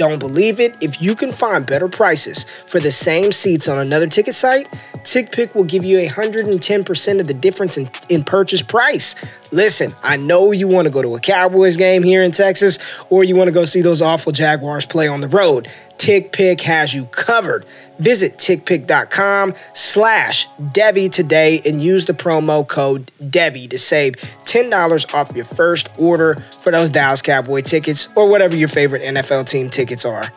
Don't 0.00 0.18
believe 0.18 0.60
it? 0.60 0.74
If 0.80 1.02
you 1.02 1.14
can 1.14 1.30
find 1.30 1.66
better 1.66 1.86
prices, 1.86 2.44
for 2.44 2.80
the 2.80 2.90
same 2.90 3.32
seats 3.32 3.68
on 3.68 3.78
another 3.78 4.06
ticket 4.06 4.34
site, 4.34 4.66
TickPick 5.00 5.54
will 5.54 5.64
give 5.64 5.84
you 5.84 5.98
110% 5.98 7.20
of 7.20 7.26
the 7.26 7.34
difference 7.34 7.76
in, 7.76 7.90
in 8.08 8.24
purchase 8.24 8.62
price. 8.62 9.14
Listen, 9.52 9.94
I 10.02 10.16
know 10.16 10.52
you 10.52 10.68
want 10.68 10.86
to 10.86 10.90
go 10.90 11.02
to 11.02 11.16
a 11.16 11.20
Cowboys 11.20 11.76
game 11.76 12.02
here 12.02 12.22
in 12.22 12.32
Texas, 12.32 12.78
or 13.10 13.24
you 13.24 13.36
want 13.36 13.48
to 13.48 13.52
go 13.52 13.66
see 13.66 13.82
those 13.82 14.00
awful 14.00 14.32
Jaguars 14.32 14.86
play 14.86 15.06
on 15.06 15.20
the 15.20 15.28
road. 15.28 15.68
TickPick 16.00 16.62
has 16.62 16.94
you 16.94 17.04
covered. 17.04 17.66
Visit 17.98 18.38
tickpick.com 18.38 19.54
slash 19.74 20.48
Devy 20.58 21.12
today 21.12 21.60
and 21.66 21.78
use 21.78 22.06
the 22.06 22.14
promo 22.14 22.66
code 22.66 23.12
Devy 23.20 23.68
to 23.68 23.76
save 23.76 24.14
$10 24.14 25.14
off 25.14 25.36
your 25.36 25.44
first 25.44 25.90
order 26.00 26.36
for 26.62 26.72
those 26.72 26.88
Dallas 26.88 27.20
Cowboy 27.20 27.60
tickets 27.60 28.08
or 28.16 28.30
whatever 28.30 28.56
your 28.56 28.68
favorite 28.68 29.02
NFL 29.02 29.46
team 29.46 29.68
tickets 29.68 30.06
are. 30.06 30.32